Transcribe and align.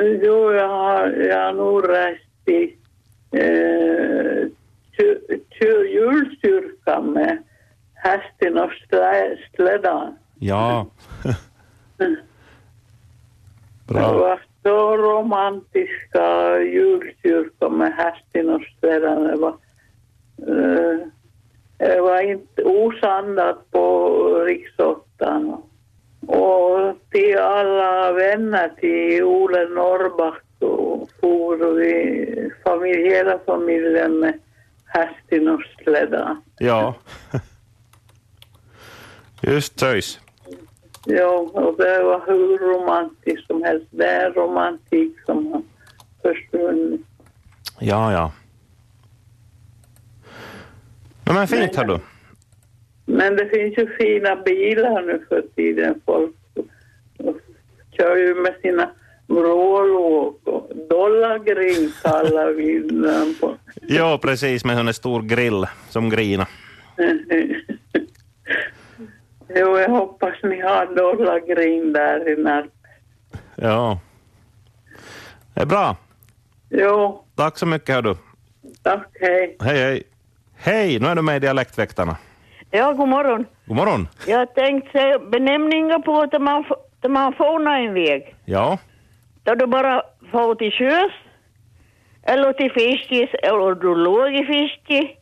Jo, 0.00 0.52
jag 0.52 0.68
har, 0.68 1.06
jag 1.10 1.44
har 1.46 1.52
nog 1.52 1.88
rest 1.88 2.48
i 2.48 2.76
eh, 3.32 4.48
julkyrkan 5.88 7.12
med 7.12 7.42
hästen 7.94 8.58
och 8.58 8.70
slä- 8.90 9.36
slädan. 9.54 10.16
Ja. 10.38 10.86
Det 11.96 12.16
Bra. 13.94 14.12
var 14.18 14.40
så 14.62 14.96
romantiska 14.96 16.58
julkyrkor 16.60 17.70
med 17.70 17.92
hästen 17.92 18.48
och 18.48 18.62
slädan. 18.80 19.22
Det 19.24 19.36
var, 19.36 19.54
eh, 20.48 20.98
det 21.78 22.00
var 22.00 22.20
inte 22.20 22.64
osandat 22.64 23.70
på 23.70 24.08
riksåttan. 24.44 25.62
Och 26.26 26.96
till 27.10 27.38
alla 27.38 28.12
vänner 28.12 28.68
till 28.68 29.24
Ole 29.24 29.68
Norrback 29.68 30.42
och 30.58 31.10
for 31.20 31.74
vi 31.74 32.50
familj, 32.64 33.08
hela 33.08 33.38
familjen 33.46 34.18
med 34.18 34.38
hästen 34.86 35.48
och 35.48 35.60
slädan. 35.82 36.42
Ja. 36.58 36.94
Just 39.42 39.76
töjs. 39.76 40.20
Ja, 41.04 41.50
och 41.52 41.76
det 41.76 42.02
var 42.02 42.22
hur 42.26 42.58
romantiskt 42.58 43.46
som 43.46 43.62
helst. 43.62 43.86
Det 43.90 44.06
är 44.06 44.30
romantik 44.30 45.16
som 45.26 45.52
har 45.52 45.62
försvunnit. 46.22 47.00
Ja, 47.78 48.12
ja. 48.12 48.32
Men 51.24 51.48
fint 51.48 51.76
har 51.76 51.84
du. 51.84 51.98
Men 53.04 53.36
det 53.36 53.48
finns 53.48 53.78
ju 53.78 53.96
fina 53.96 54.36
bilar 54.36 55.02
nu 55.02 55.24
för 55.28 55.42
tiden. 55.56 56.00
Folk 56.06 56.34
kör 57.96 58.16
ju 58.16 58.34
med 58.34 58.54
sina 58.62 58.90
Volvo 59.26 60.38
och 60.44 60.70
Dollargrin 60.88 61.92
kallar 62.02 62.52
vi 62.52 62.78
den 62.78 63.34
på. 63.40 63.56
Ja, 63.82 64.18
precis 64.22 64.64
med 64.64 64.78
en 64.78 64.94
stor 64.94 65.22
grill 65.22 65.66
som 65.88 66.10
grina. 66.10 66.46
jo, 69.48 69.78
jag 69.78 69.88
hoppas 69.90 70.34
ni 70.42 70.60
har 70.60 70.86
Dollargrin 70.96 71.92
där 71.92 72.28
i 72.28 72.36
när. 72.42 72.66
Ja. 73.56 74.00
Det 75.54 75.60
är 75.60 75.66
bra. 75.66 75.96
Jo, 76.70 77.24
Tack 77.34 77.58
så 77.58 77.66
mycket 77.66 77.94
hör 77.94 78.02
du. 78.02 78.16
tack, 78.82 79.08
hej. 79.20 79.56
Hej, 79.60 79.78
hej. 79.78 80.02
Hej, 80.56 80.98
nu 81.00 81.06
är 81.06 81.14
du 81.14 81.22
med 81.22 81.36
i 81.36 81.38
Dialektväktarna. 81.38 82.16
Ja, 82.70 82.92
god 82.92 83.08
morgon. 83.08 83.46
God 83.66 83.76
morgon. 83.76 84.08
Jag 84.26 84.54
tänkte 84.54 84.90
säga 84.90 85.18
benämningar 85.18 85.98
på 85.98 86.20
att 86.20 86.42
man, 86.42 86.64
att 87.02 87.10
man 87.10 87.32
får 87.32 87.68
en 87.70 87.94
väg. 87.94 88.34
Ja. 88.44 88.78
Då 89.42 89.54
du 89.54 89.66
bara 89.66 90.02
får 90.30 90.54
till 90.54 90.72
sjöss, 90.72 91.12
eller 92.22 92.52
till 92.52 92.72
fiskis, 92.72 93.30
eller 93.42 93.74
du 93.74 93.94
låg 93.94 94.34
i 94.34 94.44
fiske, 94.44 95.16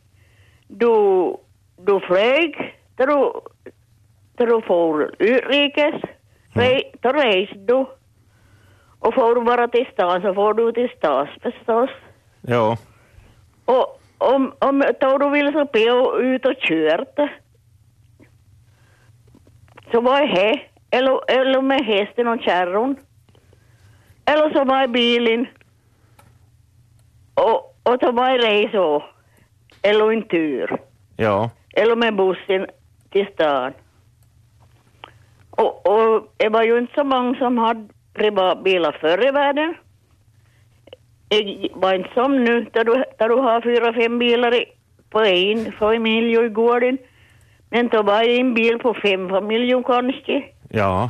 du, 0.67 1.35
du 1.77 1.99
flög, 1.99 2.75
då 2.95 3.05
du, 3.05 3.31
då 4.35 4.45
du 4.45 4.61
får 4.61 5.15
utrikes, 5.19 5.95
re, 6.53 6.81
då 7.01 7.09
reser 7.09 7.55
du. 7.67 7.85
Och 8.99 9.13
får 9.13 9.35
du 9.35 9.41
bara 9.41 9.67
till 9.67 9.85
stan 9.93 10.21
så 10.21 10.33
får 10.33 10.53
du 10.53 10.71
till 10.71 10.89
stas 10.97 11.29
förstås. 11.41 11.89
Ja. 12.41 12.77
Och 13.65 13.98
om, 14.19 14.53
om 14.59 14.83
då 14.99 15.17
du 15.17 15.29
vill 15.29 15.53
så 15.53 15.65
be 15.73 15.91
och 15.91 16.19
ut 16.19 16.45
och 16.45 16.55
kört 16.59 17.19
så 19.91 20.01
var 20.01 20.19
jag 20.19 20.27
här, 20.27 20.67
eller, 20.91 21.31
eller 21.31 21.61
med 21.61 21.85
hästen 21.85 22.27
och 22.27 22.41
kärron. 22.41 22.95
Eller 24.25 24.53
så 24.53 24.63
var 24.63 24.81
jag 24.81 24.91
bilen 24.91 25.47
och, 27.33 27.77
och 27.83 27.97
så 28.01 28.11
var 28.11 28.29
jag 28.29 28.43
resa 28.43 29.03
eller 29.81 30.11
en 30.11 30.27
tur. 30.27 30.77
Ja. 31.17 31.49
Eller 31.73 31.95
med 31.95 32.15
bussen 32.15 32.67
till 33.09 33.27
stan. 33.33 33.73
Och, 35.51 35.87
och 35.87 36.33
det 36.37 36.49
var 36.49 36.63
ju 36.63 36.77
inte 36.77 36.93
så 36.93 37.03
många 37.03 37.35
som 37.35 37.57
hade 37.57 37.87
privatbilar 38.13 38.97
förr 39.01 39.27
i 39.27 39.31
världen. 39.31 39.75
Var 41.73 41.93
inte 41.93 42.09
som 42.13 42.43
nu, 42.43 42.65
där 42.73 42.83
du, 42.83 43.03
där 43.17 43.29
du 43.29 43.35
har 43.35 43.61
fyra, 43.61 43.93
fem 43.93 44.19
bilar 44.19 44.53
i, 44.53 44.65
på 45.09 45.19
en 45.19 45.71
familj 45.71 46.37
och 46.37 46.45
i 46.45 46.49
gården. 46.49 46.97
Men 47.69 47.87
då 47.87 48.01
var 48.03 48.23
en 48.23 48.53
bil 48.53 48.79
på 48.79 48.93
fem 48.93 49.29
familjer 49.29 49.83
kanske, 49.83 50.43
Ja. 50.69 51.09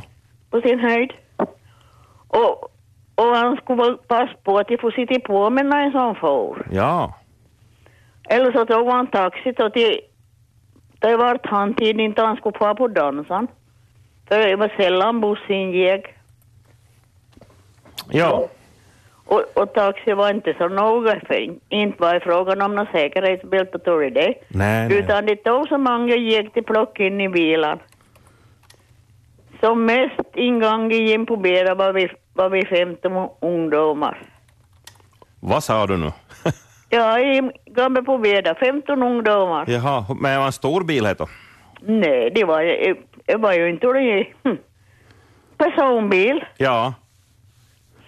på 0.50 0.60
sin 0.60 0.78
höjd. 0.80 1.12
Och, 2.28 2.68
och 3.14 3.36
han 3.36 3.56
skulle 3.56 3.96
passa 4.08 4.34
på 4.44 4.58
att 4.58 4.68
de 4.68 4.78
får 4.78 4.90
sitta 4.90 5.20
på 5.20 5.50
med 5.50 5.66
när 5.66 5.80
en 5.86 5.92
sån 5.92 6.14
får. 6.14 6.66
Ja. 6.72 7.14
Eller 8.28 8.52
så 8.52 8.64
tog 8.66 8.88
han 8.88 9.06
taxi 9.06 9.54
och 9.58 9.72
till, 9.72 10.00
det 10.98 11.16
var 11.16 11.40
han 11.42 11.74
tid 11.74 12.00
inte 12.00 12.22
han 12.22 12.36
skulle 12.36 12.58
få 12.58 12.74
på 12.74 12.88
dansen. 12.88 13.48
För 14.28 14.38
det 14.38 14.56
var 14.56 14.72
sällan 14.76 15.20
bussen 15.20 15.70
gick. 15.70 16.06
Ja. 18.10 18.48
Och, 19.30 19.44
och 19.54 19.74
taxi 19.74 20.12
var 20.12 20.30
inte 20.30 20.54
så 20.58 20.68
noga, 20.68 21.20
för 21.26 21.58
inte 21.68 22.02
var 22.02 22.14
det 22.14 22.20
frågan 22.20 22.62
om 22.62 22.74
något 22.74 22.88
säkerhetsbälte 22.92 23.78
tror 23.78 24.02
jag 24.02 24.14
det. 24.14 24.34
Nej, 24.48 24.88
nej. 24.88 24.98
Utan 24.98 25.26
det 25.26 25.36
tog 25.36 25.68
så 25.68 25.78
många 25.78 26.16
gick 26.16 26.52
till 26.52 26.64
plock 26.64 27.00
in 27.00 27.20
i 27.20 27.28
bilen. 27.28 27.78
Som 29.60 29.84
mest 29.84 30.20
ingång 30.34 30.92
in 30.92 31.26
på 31.26 31.36
beda 31.36 31.74
var 31.74 31.92
vi, 31.92 32.08
var 32.34 32.48
vi 32.50 32.66
15 32.66 33.28
ungdomar. 33.40 34.22
Vad 35.40 35.64
sa 35.64 35.86
du 35.86 35.96
nu? 35.96 36.10
Ja, 36.92 37.18
i 37.20 37.50
gamla 37.66 38.02
på 38.02 38.18
beda, 38.18 38.54
15 38.54 39.02
ungdomar. 39.02 39.64
Jaha, 39.68 40.04
men 40.20 40.32
det 40.32 40.38
var 40.38 40.46
en 40.46 40.52
stor 40.52 40.84
bil 40.84 41.06
heter 41.06 41.28
Nej, 41.80 42.30
det 42.34 42.44
var, 42.44 42.62
det 43.26 43.36
var 43.36 43.52
ju 43.52 43.70
inte 43.70 43.86
det. 43.86 44.26
Hm. 44.44 44.56
Personbil 45.58 46.44
Ja. 46.56 46.94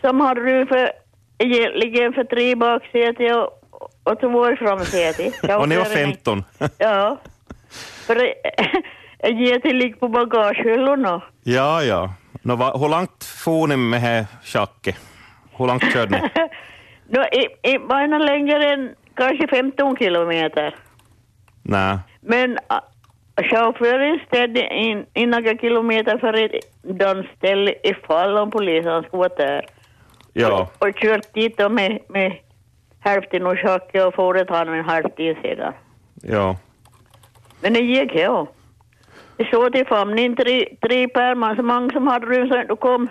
som 0.00 0.20
hade 0.20 0.40
du 0.40 0.66
för, 0.66 0.90
egentligen 1.42 2.12
för 2.12 2.24
tre 2.24 2.54
baksäten 2.54 3.36
och, 3.36 3.50
och 4.04 4.20
två 4.20 4.56
framsäten. 4.56 5.56
Och 5.60 5.68
ni 5.68 5.76
var 5.76 5.84
15. 5.84 6.44
Ja. 6.78 7.18
För 8.06 8.14
det- 8.14 8.34
jag 9.18 9.32
ger 9.32 9.58
till 9.58 9.76
ligga 9.76 9.96
på 9.96 10.08
bagagehyllorna. 10.08 11.22
Ja, 11.42 11.82
ja. 11.82 12.14
Nå, 12.42 12.56
va, 12.56 12.76
hur 12.76 12.88
långt 12.88 13.24
for 13.24 13.66
ni 13.66 13.76
med 13.76 14.02
det 14.02 14.26
schacket? 14.44 14.96
Hur 15.56 15.66
långt 15.66 15.92
körde 15.92 16.10
ni? 16.10 16.28
Nå, 17.08 17.24
i, 17.24 17.70
i, 17.72 17.78
längre 18.18 18.72
än 18.72 18.94
kanske 19.14 19.48
15 19.48 19.96
kilometer. 19.96 20.74
Nej. 21.62 21.98
Men 22.20 22.58
chauffören 23.50 24.20
ställde 24.26 24.74
in, 24.74 25.06
in 25.14 25.30
några 25.30 25.56
kilometer 25.58 26.18
för 26.18 26.32
ett 26.32 26.52
dansställe 26.82 27.74
ifall 27.82 28.38
om 28.38 28.50
polisen 28.50 29.02
skulle 29.02 29.18
vara 29.18 29.34
där. 29.36 29.66
Ja. 30.32 30.68
Och 30.78 30.94
kört 30.94 31.34
dit 31.34 31.58
då 31.58 31.68
med, 31.68 31.98
med 32.08 32.32
hälften 33.00 33.46
och 33.46 33.56
tjocka 33.58 34.06
och 34.06 34.14
får 34.14 34.38
ett 34.38 34.50
han 34.50 34.68
en 34.68 34.84
halvtid 34.84 35.36
sedan. 35.42 35.72
Ja. 36.22 36.56
Men 37.60 37.72
det 37.72 37.80
gick 37.80 38.14
ja. 38.14 38.46
Det 39.36 39.50
såg 39.50 39.72
till 39.72 39.86
famnen 39.86 40.36
tre, 40.36 40.76
tre 40.80 41.08
pärmar, 41.08 41.56
så 41.56 41.62
många 41.62 41.90
som 41.90 42.06
hade 42.06 42.48
så 42.48 42.60
inte 42.60 42.76
kom. 42.76 43.08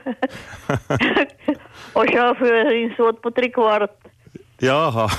och 1.93 2.05
chauffören 2.05 2.93
såg 2.97 3.21
på 3.21 3.31
tre 3.31 3.49
kvart. 3.49 3.89
Jaha. 4.57 5.09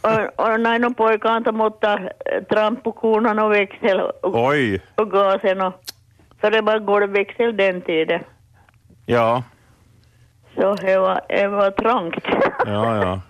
Och, 0.00 0.46
och 0.46 0.96
pojke 0.96 1.36
inte 1.36 1.52
måtte 1.52 1.88
eh, 1.88 2.42
trampa 2.42 2.82
på 2.82 2.92
konan 2.92 3.38
och 3.38 3.52
växel 3.52 4.00
och, 4.00 4.46
Oj. 4.48 4.80
och 4.94 5.10
gasen 5.10 5.60
och 5.60 5.74
för 6.40 6.50
det 6.50 6.60
var 6.60 6.78
golvväxel 6.78 7.56
den 7.56 7.82
tiden. 7.82 8.20
Ja. 9.06 9.42
Så 10.64 10.74
det 10.74 10.98
var, 10.98 11.20
det 11.28 11.48
var 11.48 11.70
trångt. 11.70 12.14
Ja, 12.66 12.96
ja. 12.96 13.20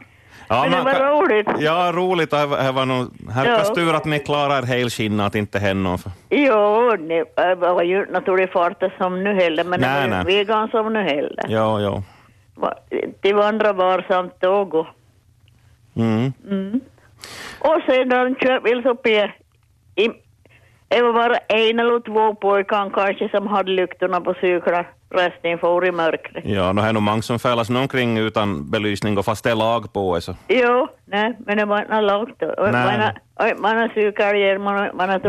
Ja, 0.49 0.63
Men 0.71 0.71
det 0.71 0.83
var 0.85 0.93
kan- 0.93 1.09
roligt. 1.11 1.49
Ja, 1.59 1.93
roligt. 1.95 2.31
Det 2.31 2.47
var, 2.47 2.73
var 2.73 2.87
nog, 2.87 3.31
här 3.31 3.47
Ja. 3.47 3.75
tur 3.75 3.95
att 3.95 4.05
ni 4.05 4.19
klarar 4.19 4.59
er 4.59 4.67
helskinnade, 4.67 5.27
att 5.27 5.35
inte 5.35 5.59
hända 5.59 5.91
något. 5.91 6.05
Jo, 6.31 6.97
det 7.37 7.55
var 7.55 7.83
ju 7.83 8.07
naturligt 8.13 8.53
farten 8.53 8.91
som 8.99 9.25
nu 9.25 9.35
heller, 9.35 9.65
men 9.65 9.81
Nej, 9.81 10.09
det 10.09 10.11
var 10.17 10.31
ju 10.31 10.37
vegan 10.37 10.69
som 10.69 10.93
nu 10.93 11.03
heller. 11.03 11.45
Ja, 11.49 11.81
ja. 11.81 12.03
Va- 12.55 12.75
Det 13.21 13.33
vandrar 13.33 13.73
varsamt 13.73 14.41
tåg 14.41 14.75
och, 14.75 14.87
Mm. 15.97 16.33
mm. 16.51 16.81
och 17.59 17.81
sedan 17.87 18.35
kör 18.41 18.61
vi 18.65 18.83
så 18.83 18.91
upp 18.91 19.07
i, 19.07 19.33
i 19.95 20.09
det 20.89 21.03
var 21.03 21.13
bara 21.13 21.37
en 21.37 21.79
eller 21.79 22.01
två 22.01 22.35
pojkar 22.35 22.91
kanske 22.95 23.29
som 23.29 23.47
hade 23.47 23.71
lyktorna 23.71 24.21
på 24.21 24.35
cyklar. 24.35 24.89
Resten 25.15 25.59
for 25.59 25.87
i 25.87 25.93
mörkret. 25.93 26.45
Ja, 26.47 26.73
det 26.73 26.83
är 26.83 26.93
nog 26.93 27.03
många 27.03 27.23
som 27.23 27.39
färdas 27.39 27.71
omkring 27.71 28.19
utan 28.19 28.71
belysning 28.71 29.19
och 29.19 29.25
fast 29.25 29.45
det 29.45 29.51
är 29.51 29.55
lag 29.55 29.93
på. 29.93 30.21
Så. 30.21 30.35
Jo, 30.49 30.89
nej, 31.05 31.37
men 31.47 31.57
det 31.57 31.65
var 31.65 31.81
inte 31.83 32.01
långt. 32.01 32.41
Man 32.59 32.75
har, 32.75 33.13
och 33.35 33.61
man 33.61 33.77
har 33.77 33.89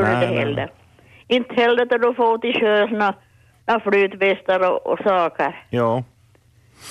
Nej, 0.02 0.24
inte 0.24 0.40
heller. 0.40 0.72
Inte 1.28 1.54
heller 1.56 1.86
då 1.86 1.98
du 1.98 2.14
får 2.14 2.38
till 2.38 2.54
sjöss 2.60 2.92
några 2.92 3.80
flytvästar 3.80 4.72
och, 4.72 4.88
och 4.88 5.00
saker. 5.04 5.66
Ja. 5.70 6.04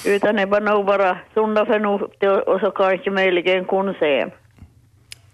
Utan 0.06 0.36
det 0.36 0.46
var 0.46 0.60
nog 0.60 0.86
bara 0.86 1.18
sunda 1.34 1.66
förnuft 1.66 2.22
och- 2.22 2.48
och 2.54 2.60
så 2.60 2.70
kanske 2.70 3.10
möjligen 3.10 3.64
kunsem. 3.64 4.30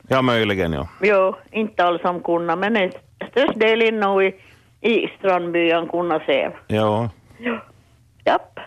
Ja, 0.09 0.23
möjligen 0.23 0.73
ja. 0.73 0.89
Jo, 1.03 1.35
inte 1.51 1.85
alls 1.85 2.03
som 2.03 2.21
kunna, 2.21 2.57
men 2.57 2.77
en 2.77 2.93
störst 3.31 3.61
del 3.61 3.83
inne 3.83 4.25
i, 4.25 4.35
i 4.93 5.07
Strandbyen 5.19 5.89
kunna 5.89 6.21
se. 6.21 6.51
Ja. 6.67 7.11
Japp, 8.25 8.59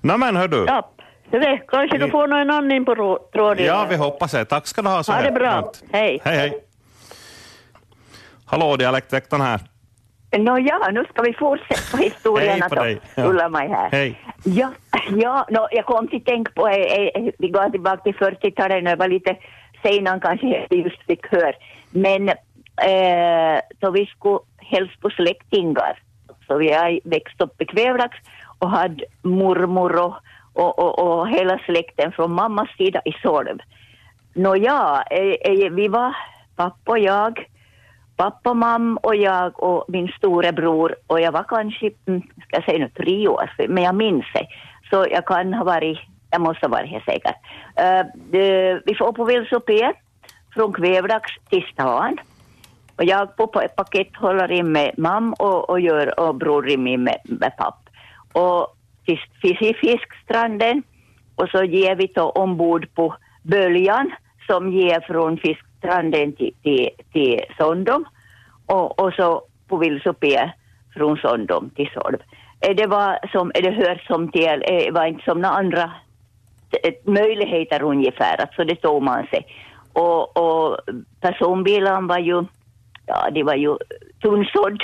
Nå 0.00 0.16
men 0.16 0.36
hör 0.36 0.48
du. 0.48 0.64
japp. 0.66 1.02
Så 1.30 1.38
det, 1.38 1.60
kanske 1.68 1.98
du 1.98 2.10
får 2.10 2.26
någon 2.26 2.50
annan 2.50 2.84
på 2.84 2.94
rå- 2.94 3.30
tråden. 3.32 3.66
Ja, 3.66 3.86
vi 3.90 3.96
hoppas 3.96 4.32
det. 4.32 4.44
Tack 4.44 4.66
ska 4.66 4.82
du 4.82 4.88
ha. 4.88 5.02
Så 5.02 5.12
Ha 5.12 5.22
det 5.22 5.30
bra. 5.32 5.72
Hej. 5.92 6.20
Hej, 6.24 6.36
hej. 6.36 6.64
Hallå, 8.46 8.76
dialektväktaren 8.76 9.42
här. 9.42 9.60
Nå 10.38 10.58
ja, 10.58 10.88
nu 10.92 11.04
ska 11.12 11.22
vi 11.22 11.32
fortsätta 11.34 11.96
historien 11.96 12.62
att 12.62 12.70
dig. 12.70 13.00
Ja. 13.14 13.24
Ulla-Maj 13.24 13.68
här. 13.68 13.88
Hej. 13.90 14.20
Ja, 14.44 14.70
ja 15.16 15.46
nå, 15.50 15.68
jag 15.70 15.84
kom 15.86 16.08
till 16.08 16.24
tänk 16.24 16.54
på, 16.54 16.68
eh, 16.68 16.74
eh, 16.76 17.32
vi 17.38 17.48
går 17.48 17.70
tillbaka 17.70 18.02
till 18.02 18.14
40-talet 18.14 18.84
när 18.84 18.90
jag 18.90 18.96
var 18.96 19.08
lite 19.08 19.36
senare 19.82 20.20
kanske 20.20 20.66
just 20.70 21.02
fick 21.06 21.26
höra. 21.32 21.52
Men 21.90 22.28
eh, 22.28 23.60
så 23.80 23.90
vi 23.90 24.06
skulle 24.06 24.38
hälsa 24.58 24.92
på 25.00 25.10
släktingar. 25.10 26.02
Så 26.50 26.58
vi 26.58 26.72
har 26.72 27.00
växt 27.04 27.40
upp 27.40 27.62
i 27.62 27.64
Kvävlax 27.64 28.16
och 28.58 28.70
hade 28.70 29.04
mormor 29.22 29.96
och, 29.96 30.14
och, 30.52 30.78
och, 30.78 30.98
och 30.98 31.28
hela 31.28 31.58
släkten 31.58 32.12
från 32.12 32.32
mammas 32.32 32.68
sida 32.78 33.00
i 33.04 33.12
Solv. 33.22 33.58
Nåja, 34.34 35.04
eh, 35.10 35.52
eh, 35.52 35.70
vi 35.72 35.88
var 35.88 36.16
pappa 36.56 36.92
och 36.92 36.98
jag, 36.98 37.46
pappa, 38.16 38.54
mamma 38.54 39.00
och 39.02 39.16
jag 39.16 39.62
och 39.62 39.84
min 39.88 40.08
storebror 40.08 40.96
och 41.06 41.20
jag 41.20 41.32
var 41.32 41.44
kanske, 41.48 41.90
mm, 42.06 42.22
ska 42.22 42.56
jag 42.56 42.64
säga 42.64 42.78
nu 42.78 42.88
tre 42.88 43.28
år, 43.28 43.50
men 43.68 43.84
jag 43.84 43.94
minns 43.94 44.26
det. 44.34 44.46
Så 44.90 45.06
jag 45.10 45.26
kan 45.26 45.54
ha 45.54 45.64
varit, 45.64 45.98
jag 46.30 46.40
måste 46.40 46.66
ha 46.66 46.70
varit 46.70 46.90
helt 46.90 47.04
säker. 47.04 47.34
Uh, 47.80 48.06
det- 48.30 48.80
vi 48.86 48.94
får 48.94 49.12
på 49.12 49.24
Vilsopé 49.24 49.92
från 50.54 50.72
Kvävlax 50.72 51.30
till 51.50 51.64
stan. 51.72 52.18
Och 53.00 53.06
jag 53.06 53.36
på 53.36 53.46
pakethållare 53.46 54.62
med 54.62 54.90
mamma 54.98 55.36
och, 55.38 55.70
och, 55.70 55.80
gör, 55.80 56.20
och 56.20 56.34
bror 56.34 56.68
i 56.70 56.76
med, 56.76 57.18
med 57.24 57.56
papp. 57.56 57.88
Och 58.32 58.76
till, 59.40 59.76
fiskstranden 59.76 60.82
och 61.36 61.48
så 61.48 61.64
ger 61.64 61.94
vi 61.94 62.06
då 62.06 62.30
ombord 62.30 62.94
på 62.94 63.14
böljan 63.42 64.10
som 64.46 64.72
ger 64.72 65.00
från 65.00 65.36
fiskstranden 65.36 66.32
till, 66.32 66.54
till, 66.62 66.90
till 67.12 67.40
Sondom 67.58 68.04
och, 68.66 69.00
och 69.00 69.12
så 69.12 69.42
på 69.68 69.76
Vilsopé 69.76 70.50
från 70.94 71.16
Sondom 71.16 71.70
till 71.70 71.90
Solv. 71.94 72.18
Eh, 72.60 72.76
det 72.76 72.86
var 72.86 73.18
som, 73.32 73.50
eh, 73.54 73.62
det 73.62 73.70
hör 73.70 74.02
som 74.06 74.30
till, 74.32 74.62
det 74.66 74.90
var 74.92 75.06
inte 75.06 75.24
som 75.24 75.40
några 75.40 75.56
andra 75.56 75.90
möjligheter 77.04 77.82
ungefär, 77.82 78.42
att 78.42 78.54
så 78.54 78.64
det 78.64 78.76
tog 78.76 79.02
man 79.02 79.26
sig. 79.26 79.46
Och, 79.92 80.36
och 80.36 80.78
personbilen 81.20 82.06
var 82.06 82.18
ju, 82.18 82.44
ja 83.06 83.30
de 83.30 83.42
var 83.42 83.54
ju 83.54 83.76
tunnsådd. 84.22 84.82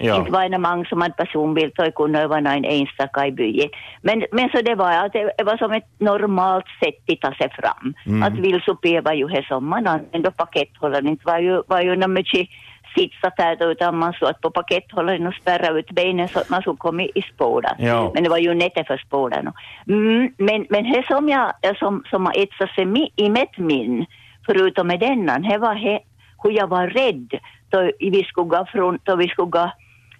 Ja. 0.00 0.16
Inte 0.16 0.32
var 0.32 0.48
det 0.48 0.58
många 0.58 0.84
som 0.84 1.00
hade 1.00 1.14
personbil, 1.14 1.70
det 1.76 1.90
kunde 1.90 2.26
vara 2.26 2.40
någon 2.40 2.64
enstaka 2.64 3.26
i 3.26 3.32
byn. 3.32 3.68
Men, 4.02 4.24
men 4.32 4.48
så 4.48 4.62
det 4.62 4.74
var, 4.74 4.92
att 4.92 5.12
det 5.12 5.44
var 5.44 5.56
som 5.56 5.72
ett 5.72 5.90
normalt 5.98 6.64
sätt 6.82 6.94
att 7.12 7.20
ta 7.20 7.34
sig 7.34 7.50
fram. 7.50 7.94
Mm. 8.06 8.22
Att 8.22 8.38
Vilsopé 8.38 9.00
var 9.00 9.12
ju 9.12 9.28
här 9.28 9.42
som 9.42 9.68
man 9.68 9.86
använde 9.86 10.30
pakethållaren, 10.30 11.08
inte 11.08 11.26
var 11.26 11.38
ju, 11.38 11.62
var 11.66 11.80
ju 11.80 11.96
något 11.96 12.10
mycket 12.10 12.48
sitsa 12.96 13.32
där 13.36 13.70
utan 13.70 13.98
man 13.98 14.12
satt 14.12 14.40
på 14.40 14.50
pakethållaren 14.50 15.26
och 15.26 15.34
spärrade 15.34 15.78
ut 15.78 15.90
benen 15.90 16.28
så 16.28 16.38
att 16.38 16.50
man 16.50 16.60
skulle 16.60 16.76
komma 16.76 17.02
i 17.02 17.22
spåren. 17.34 17.74
Ja. 17.78 18.10
Men 18.14 18.22
det 18.22 18.30
var 18.30 18.38
ju 18.38 18.54
nätte 18.54 18.84
för 18.84 18.96
spåren. 18.96 19.52
Mm, 19.88 20.32
men, 20.36 20.66
men 20.70 20.92
det 20.92 21.06
som 21.06 21.28
jag, 21.28 21.76
som, 21.78 22.04
som 22.10 22.26
har 22.26 22.42
etsat 22.42 22.70
sig 22.70 23.12
i 23.16 23.30
mitt 23.30 23.58
min, 23.58 24.06
förutom 24.46 24.86
med 24.86 25.00
denna, 25.00 25.38
det 25.38 25.58
var 25.58 25.74
he, 25.74 25.98
hur 26.42 26.50
jag 26.50 26.66
var 26.66 26.86
rädd 26.86 27.40
då 27.70 27.90
vi 27.98 28.24
skulle 28.24 28.48
gå 28.48 28.66
från, 28.72 28.98
då 29.04 29.16
vi 29.16 29.28
skulle 29.28 29.50
gå 29.50 29.70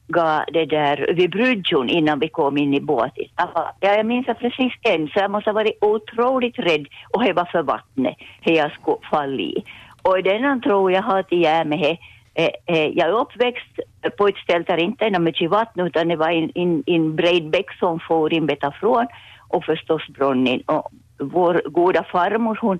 gå 0.08 0.44
det 0.52 0.66
där 0.66 1.14
vid 1.16 1.30
bryggan 1.30 1.88
innan 1.88 2.18
vi 2.18 2.28
kom 2.28 2.56
in 2.58 2.74
i 2.74 2.80
båten. 2.80 3.24
Jag 3.36 3.48
Ja, 3.54 3.94
jag 3.94 4.06
minns 4.06 4.26
precis 4.26 4.72
än, 4.82 5.08
så 5.08 5.18
jag 5.18 5.30
måste 5.30 5.50
ha 5.50 5.54
varit 5.54 5.78
otroligt 5.80 6.58
rädd 6.58 6.86
och 7.10 7.24
det 7.24 7.32
var 7.32 7.44
för 7.44 7.62
vattnet, 7.62 8.16
hur 8.40 8.52
jag 8.52 8.72
skulle 8.72 8.96
falla 9.10 9.42
i. 9.42 9.64
Och 10.02 10.22
den 10.22 10.60
tror 10.60 10.92
jag 10.92 11.02
har 11.02 11.22
till 11.22 11.42
göra 11.42 11.64
med 11.64 11.78
det. 11.78 11.98
Eh, 12.34 12.50
eh, 12.66 12.88
jag 12.88 13.08
är 13.08 13.20
uppväxt 13.20 13.80
på 14.18 14.28
ett 14.28 14.36
ställe 14.36 14.64
där 14.68 14.76
inte 14.76 15.04
är 15.04 15.18
mycket 15.18 15.50
vatten 15.50 15.86
utan 15.86 16.08
det 16.08 16.16
var 16.16 16.30
en, 16.30 16.50
en, 16.54 16.82
en 16.86 17.16
bred 17.16 17.50
bäck 17.50 17.78
som 17.78 18.00
får 18.00 18.32
in 18.32 18.46
betafrån 18.46 19.06
och 19.48 19.64
förstås 19.64 20.08
brunnen. 20.08 20.60
Och 20.60 20.90
vår 21.18 21.62
goda 21.70 22.04
farmor 22.04 22.58
hon 22.60 22.78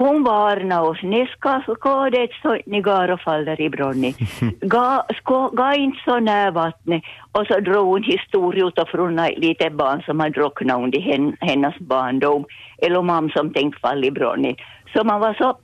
hon 0.00 0.24
varnade 0.24 0.88
oss, 0.88 1.02
ni 1.02 1.26
ska 1.26 1.62
gå 1.80 2.10
det 2.10 2.28
så 2.42 2.58
ni 2.66 2.80
går 2.80 3.10
och 3.10 3.20
faller 3.20 3.60
i 3.60 3.70
brunnen. 3.70 4.12
Gå, 4.60 5.02
ska, 5.16 5.48
gå 5.48 5.72
inte 5.72 5.98
så 6.04 6.20
nära 6.20 6.50
vattnet. 6.50 7.02
Och 7.32 7.46
så 7.46 7.60
drog 7.60 7.86
hon 7.86 8.02
historia 8.02 8.66
utifrån 8.66 9.18
ett 9.18 9.38
litet 9.38 9.72
barn 9.72 10.02
som 10.02 10.20
hade 10.20 10.40
drucknat 10.40 10.80
under 10.80 11.00
hen, 11.00 11.36
hennes 11.40 11.78
barndom. 11.78 12.44
Eller 12.78 13.02
mamma 13.02 13.28
som 13.28 13.52
tänkte 13.52 13.80
falla 13.80 14.06
i 14.06 14.10
brunnen. 14.10 14.56
Så 14.92 15.04
man 15.04 15.20
var 15.20 15.34
så 15.34 15.58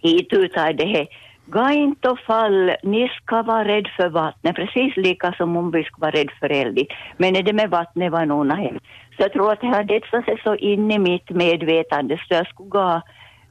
itutad 0.00 0.72
det 0.72 0.86
här. 0.86 1.06
Gå 1.46 1.70
inte 1.70 2.08
och 2.10 2.18
fall, 2.18 2.72
ni 2.82 3.08
ska 3.08 3.42
vara 3.42 3.64
rädd 3.64 3.88
för 3.96 4.08
vattnet, 4.08 4.56
precis 4.56 4.96
lika 4.96 5.32
som 5.32 5.56
om 5.56 5.70
vi 5.70 5.84
ska 5.84 5.96
vara 5.98 6.10
rädd 6.10 6.30
för 6.40 6.52
eld. 6.52 6.78
Men 7.16 7.34
det 7.34 7.52
med 7.52 7.70
vattnet 7.70 8.12
var 8.12 8.26
nog 8.26 8.52
hem. 8.52 8.78
Så 9.16 9.22
jag 9.22 9.32
tror 9.32 9.52
att 9.52 9.60
det 9.60 9.66
hade 9.66 9.94
etsat 9.94 10.24
sig 10.24 10.40
så 10.44 10.54
in 10.56 10.90
i 10.90 10.98
mitt 10.98 11.30
medvetande 11.30 12.16
så 12.16 12.34
jag 12.34 12.46
skulle 12.48 12.68
gå 12.68 13.02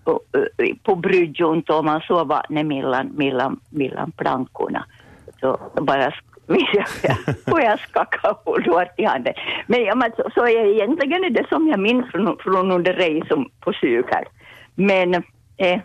på, 0.03 0.19
eh, 0.57 0.75
på 0.83 0.95
bryggan 0.95 1.63
och 1.69 1.85
man 1.85 2.01
vattnet 2.25 2.65
mellan, 2.65 3.07
mellan, 3.07 3.59
mellan 3.69 4.11
plankorna. 4.11 4.85
Så 5.39 5.59
bara 5.81 6.13
och 7.51 7.61
jag 7.61 7.79
skakade 7.79 8.35
hårt 8.45 8.87
i 8.97 9.03
handen. 9.03 9.33
Men, 9.67 9.83
ja, 9.83 9.95
men 9.95 10.11
så, 10.17 10.29
så 10.33 10.45
är 10.45 10.65
egentligen 10.65 11.23
är 11.23 11.29
det 11.29 11.47
som 11.49 11.67
jag 11.67 11.79
minns 11.79 12.11
från, 12.11 12.37
från 12.39 12.71
under 12.71 12.93
resan 12.93 13.49
på 13.59 13.71
psykar. 13.71 14.27
Men 14.75 15.13
eh, 15.57 15.79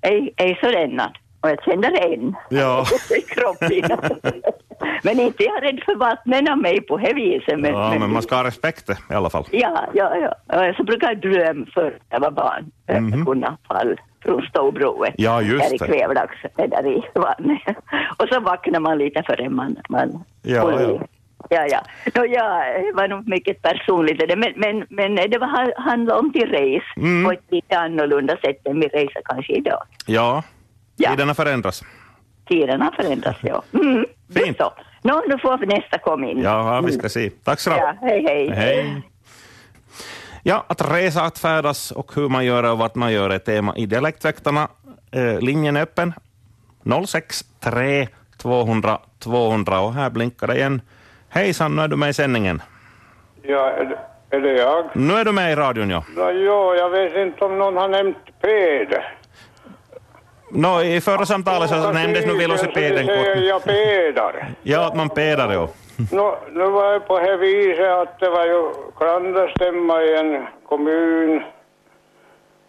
är, 0.00 0.30
är 0.36 0.58
så 0.60 0.70
denna. 0.70 1.12
Och 1.40 1.50
jag 1.50 1.62
känner 1.64 1.90
det 1.90 2.14
än. 2.14 2.34
Ja. 2.50 2.84
I 3.18 3.20
kroppen. 3.20 3.70
men 5.04 5.20
inte 5.20 5.44
jag 5.44 5.56
är 5.56 5.60
rädd 5.60 5.80
för 5.84 5.94
vattnet 5.96 6.50
av 6.50 6.58
mig 6.58 6.80
på 6.80 6.96
det 6.96 7.12
viset. 7.14 7.58
Men, 7.60 7.72
Ja, 7.74 7.96
men 7.98 8.12
man 8.12 8.22
ska 8.22 8.36
ha 8.36 8.44
respekt 8.44 8.90
i 9.10 9.14
alla 9.14 9.30
fall. 9.30 9.44
Ja, 9.50 9.88
ja, 9.94 10.16
ja. 10.48 10.74
Så 10.76 10.84
brukar 10.84 11.08
jag 11.08 11.20
drömma 11.20 11.66
för 11.74 11.98
jag 12.10 12.20
var 12.20 12.30
barn. 12.30 12.70
Mhm. 12.88 13.12
Mm 13.12 13.24
kunna 13.26 13.56
falla 13.68 13.96
från 14.22 14.42
Storbroet. 14.42 15.14
Ja, 15.16 15.42
just 15.42 15.64
där 15.70 15.74
i 15.74 15.78
det. 15.78 15.86
Kvävlax, 15.86 16.32
där 16.56 16.86
i 16.86 17.02
vattnet. 17.14 17.62
Och 18.16 18.28
så 18.28 18.40
vaknar 18.40 18.80
man 18.80 18.98
lite 18.98 19.22
före 19.22 19.48
man... 19.48 19.76
man 19.88 20.24
Ja, 20.42 20.80
i. 20.80 20.84
ja. 20.84 21.00
Ja, 21.50 21.66
ja. 21.70 21.80
Nå, 22.14 22.24
ja, 22.26 22.64
det 22.82 22.92
var 22.94 23.08
nog 23.08 23.28
mycket 23.28 23.62
personligt 23.62 24.18
det, 24.28 24.36
men, 24.36 24.52
men, 24.56 24.86
men 24.90 25.14
det 25.30 25.38
var, 25.38 25.80
handlade 25.80 26.20
om 26.20 26.32
till 26.32 26.50
race 26.52 26.84
Mm. 26.96 27.24
på 27.24 27.32
ett 27.32 27.44
lite 27.50 27.78
annorlunda 27.78 28.36
sätt 28.36 28.66
än 28.66 28.80
vi 28.80 28.86
reser 28.88 29.22
kanske 29.24 29.52
idag. 29.52 29.82
Ja, 30.06 30.42
Ja. 30.96 31.10
tiderna 31.10 31.34
förändras. 31.34 31.82
Tiderna 32.48 32.92
förändras, 32.96 33.36
ja. 33.40 33.62
Mm. 33.72 34.04
Fint. 34.34 34.56
Så. 34.58 34.72
Nå, 35.02 35.22
nu 35.28 35.38
får 35.38 35.58
vi 35.58 35.66
nästa 35.66 35.98
komma 35.98 36.26
in. 36.26 36.42
Ja, 36.42 36.80
vi 36.86 36.92
ska 36.92 37.08
se. 37.08 37.30
Tack 37.44 37.60
så 37.60 37.70
Ja, 37.70 37.94
hej, 38.00 38.22
hej. 38.22 38.50
Hej. 38.50 39.02
Ja, 40.42 40.64
att 40.66 40.90
resa, 40.92 41.22
att 41.22 41.38
färdas 41.38 41.90
och 41.90 42.12
hur 42.14 42.28
man 42.28 42.44
gör 42.44 42.62
det 42.62 42.70
och 42.70 42.78
vart 42.78 42.94
man 42.94 43.12
gör 43.12 43.30
är 43.30 43.38
tema 43.38 43.76
i 43.76 43.86
Dialektväktarna. 43.86 44.68
Eh, 45.10 45.40
linjen 45.40 45.76
är 45.76 45.82
öppen 45.82 46.12
063 47.06 48.08
200 48.36 48.98
200 49.18 49.80
och 49.80 49.94
här 49.94 50.10
blinkar 50.10 50.46
det 50.46 50.56
igen. 50.56 50.80
Hejsan, 51.28 51.76
nu 51.76 51.82
är 51.82 51.88
du 51.88 51.96
med 51.96 52.10
i 52.10 52.12
sändningen. 52.12 52.62
Ja, 53.42 53.70
är 53.70 53.84
det, 53.84 53.98
är 54.36 54.40
det 54.40 54.52
jag? 54.52 54.84
Nu 54.94 55.14
är 55.14 55.24
du 55.24 55.32
med 55.32 55.52
i 55.52 55.54
radion, 55.54 55.90
ja. 55.90 56.04
Nå, 56.16 56.30
jo, 56.30 56.74
jag 56.74 56.90
vet 56.90 57.16
inte 57.16 57.44
om 57.44 57.58
någon 57.58 57.76
har 57.76 57.88
nämnt 57.88 58.16
Peder. 58.42 59.14
Nå, 60.48 60.82
I 60.82 61.00
förra 61.00 61.26
samtalet 61.26 61.70
så 61.70 61.92
nämndes 61.92 62.26
nu 62.26 62.36
velocipeden. 62.36 63.06
Jag 63.46 63.64
Pedar. 63.64 64.46
Ja, 64.62 64.86
att 64.86 64.96
man 64.96 65.08
pedar, 65.08 65.52
ja. 65.52 65.68
Nå, 66.12 66.38
nu 66.52 66.64
var 66.64 66.92
jag 66.92 67.06
på 67.06 67.18
det 67.18 67.36
viset 67.36 67.90
att 67.90 68.20
det 68.20 68.30
var 68.30 68.46
ju 68.46 68.70
klanderstämma 68.96 70.02
i 70.02 70.16
en 70.16 70.46
kommun. 70.68 71.42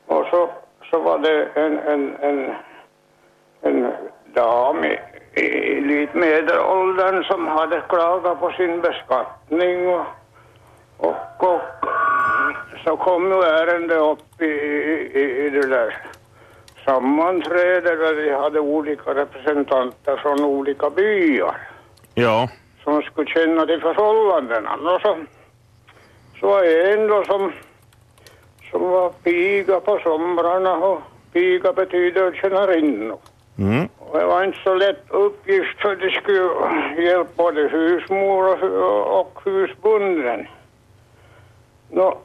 Och 0.05 0.25
så, 0.31 0.49
så 0.91 0.99
var 0.99 1.19
det 1.19 1.47
en, 1.53 1.79
en, 1.79 2.15
en, 2.21 2.53
en 3.61 3.91
dam 4.33 4.85
i, 4.85 4.99
i 5.41 5.81
lite 5.81 6.17
medelåldern 6.17 7.23
som 7.23 7.47
hade 7.47 7.81
klagat 7.89 8.39
på 8.39 8.51
sin 8.51 8.81
beskattning 8.81 9.87
och, 9.87 10.05
och, 10.97 11.15
och 11.37 11.61
så 12.83 12.97
kom 12.97 13.31
ju 13.31 13.41
ärendet 13.41 13.97
upp 13.97 14.41
i, 14.41 14.45
i, 14.45 15.45
i 15.45 15.49
det 15.49 15.67
där 15.67 15.95
sammanträdet 16.85 17.99
där 17.99 18.13
vi 18.13 18.31
hade 18.31 18.59
olika 18.59 19.15
representanter 19.15 20.17
från 20.17 20.43
olika 20.43 20.89
byar 20.89 21.57
Ja, 22.13 22.49
som 22.83 23.01
skulle 23.01 23.27
känna 23.27 23.65
till 23.65 23.81
förhållandena. 23.81 24.73
Och 24.75 25.01
så, 25.01 25.17
så 26.39 26.47
var 26.47 26.63
en 26.63 27.07
då 27.07 27.23
som 27.23 27.51
som 28.71 28.89
var 28.89 29.09
piga 29.09 29.79
på 29.79 29.99
somrarna 30.03 30.75
och 30.75 31.01
piga 31.33 31.73
betyder 31.73 32.31
tjänarinnor. 32.31 33.17
Mm. 33.57 33.89
Och 33.97 34.19
det 34.19 34.25
var 34.25 34.43
inte 34.43 34.57
så 34.63 34.75
lätt 34.75 35.05
uppgift 35.09 35.81
för 35.81 35.95
det 35.95 36.11
skulle 36.11 37.01
hjälpa 37.01 37.31
både 37.35 37.61
husmor 37.61 38.63
och, 38.63 39.19
och 39.19 39.41
husbunden. 39.45 40.47
Nå, 41.89 42.17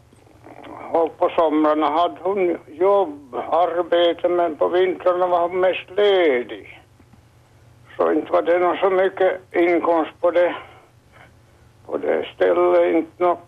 och 0.93 1.19
på 1.19 1.29
somrarna 1.29 1.91
hade 1.91 2.17
hon 2.23 2.59
jobb, 2.67 3.35
arbete, 3.51 4.29
men 4.29 4.57
på 4.57 4.69
vintrarna 4.69 5.27
var 5.27 5.49
hon 5.49 5.61
mest 5.61 5.91
ledig. 5.91 6.81
Så 7.97 8.13
inte 8.13 8.33
var 8.33 8.43
det 8.43 8.59
någon 8.59 8.77
så 8.77 8.91
mycket 8.91 9.55
inkomst 9.55 10.11
på 10.21 10.31
det, 10.31 10.57
på 11.87 11.97
det 11.97 12.27
stället. 12.35 12.95
Inte 12.95 13.25
något. 13.25 13.39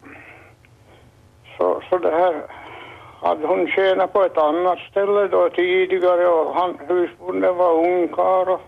Så, 1.59 1.83
så 1.91 1.99
det 1.99 2.11
här 2.11 2.43
hade 3.23 3.47
hon 3.47 3.67
tjänat 3.67 4.13
på 4.13 4.23
ett 4.23 4.39
annat 4.39 4.79
ställe 4.79 5.29
då 5.29 5.49
tidigare 5.49 6.27
och 6.27 6.55
han, 6.55 6.79
husbonden 6.89 7.57
var 7.57 7.73
ungkarl 7.75 8.49
och, 8.49 8.61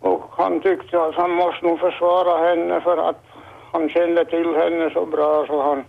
och 0.00 0.22
han 0.30 0.60
tyckte 0.60 1.02
att 1.02 1.14
han 1.14 1.30
måste 1.30 1.66
nog 1.66 1.80
försvara 1.80 2.48
henne 2.48 2.80
för 2.80 2.96
att 2.96 3.24
han 3.72 3.88
kände 3.88 4.24
till 4.24 4.54
henne 4.54 4.90
så 4.90 5.06
bra 5.06 5.46
så 5.46 5.62
han 5.62 5.84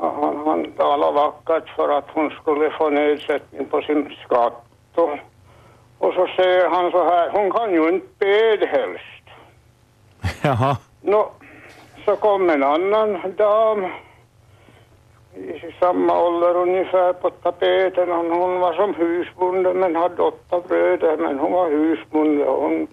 han, 0.00 0.46
han 0.46 0.72
talade 0.72 1.12
vackert 1.12 1.68
för 1.76 1.88
att 1.88 2.08
hon 2.08 2.30
skulle 2.30 2.70
få 2.70 2.90
nedsättning 2.90 3.66
på 3.66 3.82
sin 3.82 4.16
skatt. 4.24 4.64
Och, 4.94 5.10
och 5.98 6.14
så 6.14 6.26
säger 6.36 6.68
han 6.70 6.90
så 6.90 7.04
här, 7.04 7.30
hon 7.30 7.50
kan 7.50 7.72
ju 7.72 7.88
inte 7.88 8.06
bed 8.18 8.68
helst. 8.68 9.24
Jaha. 10.42 10.76
Nå, 11.00 11.30
så 12.04 12.16
kom 12.16 12.50
en 12.50 12.62
annan 12.62 13.18
dam 13.36 13.86
i 15.34 15.74
samma 15.80 16.22
ålder 16.22 16.56
ungefär 16.56 17.12
på 17.12 17.30
tapeten. 17.30 18.10
Hon, 18.10 18.30
hon 18.30 18.60
var 18.60 18.72
som 18.72 18.94
husbonde 18.94 19.74
men 19.74 19.96
hade 19.96 20.22
åtta 20.22 20.60
bröder 20.68 21.16
men 21.16 21.38
hon 21.38 21.52
var 21.52 21.70
husbonde. 21.70 22.44
och 22.44 22.62
Hon 22.62 22.86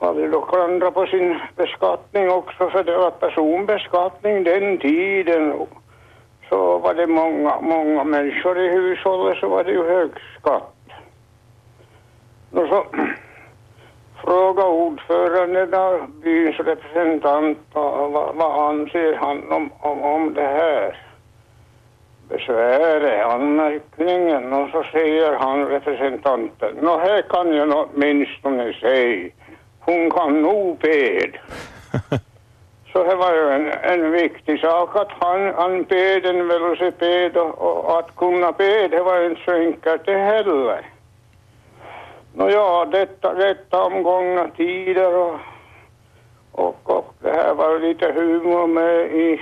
hade 0.00 0.28
då 0.28 0.40
klandrat 0.40 0.94
på 0.94 1.06
sin 1.06 1.38
beskattning 1.56 2.30
också 2.30 2.70
för 2.70 2.84
det 2.84 2.98
var 2.98 3.10
personbeskattning 3.10 4.44
den 4.44 4.78
tiden. 4.78 5.66
Så 6.48 6.78
var 6.78 6.94
det 6.94 7.06
många, 7.06 7.60
många 7.60 8.04
människor 8.04 8.58
i 8.58 8.68
hushållet 8.68 9.38
så 9.38 9.48
var 9.48 9.64
det 9.64 9.72
ju 9.72 9.84
hög 9.86 10.10
skatt. 10.38 10.74
Och 12.50 12.68
så 12.68 12.86
frågade 14.24 14.68
ordföranden 14.68 15.74
av 15.74 16.10
byns 16.10 16.56
representant 16.56 17.58
vad, 17.72 18.34
vad 18.34 18.68
anser 18.68 19.14
han 19.14 19.52
om, 19.52 19.70
om, 19.80 20.02
om 20.02 20.34
det 20.34 20.46
här 20.46 20.96
besväret, 22.28 23.26
anmärkningen 23.26 24.52
och 24.52 24.70
så 24.70 24.84
säger 24.92 25.32
han 25.32 25.66
representanten, 25.66 26.76
nå 26.80 26.98
här 26.98 27.22
kan 27.22 27.54
jag 27.54 27.88
åtminstone 27.94 28.72
säga, 28.72 29.30
hon 29.80 30.10
kan 30.10 30.42
nog 30.42 30.78
bed. 30.78 31.38
Så 32.98 33.04
det 33.04 33.14
var 33.14 33.34
ju 33.34 33.50
en, 33.50 33.72
en 33.82 34.10
viktig 34.10 34.60
sak 34.60 34.96
att 34.96 35.12
han, 35.20 35.54
han 35.54 35.84
bed 35.84 36.26
en 36.26 36.48
velociped 36.48 37.36
och, 37.36 37.58
och 37.58 37.98
att 37.98 38.16
kunna 38.16 38.52
bed, 38.52 38.90
det 38.90 39.02
var 39.02 39.24
inte 39.24 39.40
så 39.44 39.52
enkelt 39.52 40.04
det 40.04 40.18
heller. 40.18 40.86
Nåja, 42.34 42.84
detta, 42.84 43.34
detta 43.34 43.84
om 43.84 44.02
gångna 44.02 44.48
tider 44.48 45.14
och, 45.14 45.36
och, 46.52 46.76
och 46.84 47.14
det 47.20 47.30
här 47.30 47.54
var 47.54 47.72
ju 47.72 47.78
lite 47.78 48.12
humor 48.12 48.66
med 48.66 49.06
i, 49.06 49.40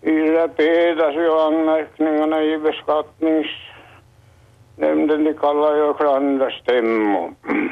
i 0.00 0.12
det 0.12 0.32
där 0.32 0.48
bedas 0.48 1.14
ju 1.14 1.32
anmärkningarna 1.32 2.42
i 2.42 2.58
beskattningsnämnden, 2.58 5.24
de 5.24 5.34
kallar 5.34 5.76
ju 5.76 5.94
klanderstämmor. 5.94 7.34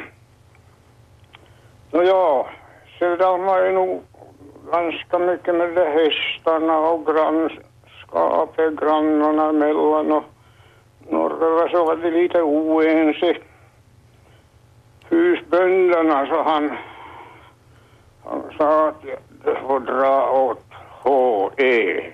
Nåja, 1.91 2.45
sedan 2.99 3.43
var 3.43 3.61
det 3.61 3.71
nog 3.71 4.03
ganska 4.71 5.19
mycket 5.19 5.55
med 5.55 5.75
de 5.75 5.85
hästarna 5.85 6.79
och 6.79 7.05
grannskapet 7.05 8.79
grannarna 8.79 9.49
emellan 9.49 10.11
och 10.11 10.23
norröver 11.09 11.69
så 11.69 11.85
var 11.85 11.95
det 11.95 12.11
lite 12.11 12.41
oense. 12.41 13.37
Husbönderna 15.09 16.25
så 16.25 16.43
han, 16.43 16.71
han 18.23 18.41
sa 18.57 18.87
att 18.87 19.01
det 19.45 19.55
får 19.55 19.79
dra 19.79 20.31
åt 20.31 20.65
HE. 21.03 22.13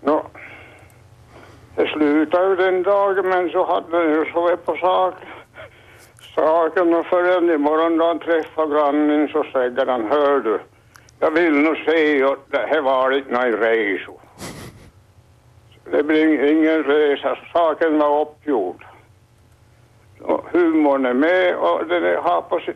Nå, 0.00 0.22
det 1.76 1.86
slutade 1.86 2.48
ju 2.48 2.56
den 2.56 2.82
dagen 2.82 3.28
men 3.28 3.50
så 3.50 3.64
hade 3.64 3.98
den 3.98 4.12
ju 4.12 4.32
så 4.32 4.56
på 4.56 4.76
sak 4.76 5.14
saken 6.38 6.94
och 6.94 7.06
förrän 7.06 7.50
imorgon 7.50 7.98
då 7.98 8.06
han 8.06 8.18
träffar 8.18 8.66
grannen 8.66 9.28
så 9.28 9.44
säger 9.52 9.86
han, 9.86 10.06
hör 10.10 10.40
du, 10.40 10.60
jag 11.20 11.30
vill 11.30 11.52
nog 11.52 11.76
säga 11.76 12.28
att 12.28 12.50
det 12.50 12.80
var 12.80 12.82
varit 12.82 13.30
någon 13.30 13.52
resa. 13.52 14.12
Det 15.90 16.02
blir 16.02 16.52
ingen 16.52 16.82
resa, 16.84 17.38
saken 17.52 17.98
var 17.98 18.20
uppgjord. 18.20 18.84
Och 20.20 20.44
humorn 20.52 21.06
är 21.06 21.14
med 21.14 21.56
och 21.56 21.86
den 21.86 22.22
har 22.22 22.42
på 22.42 22.60
sin, 22.60 22.74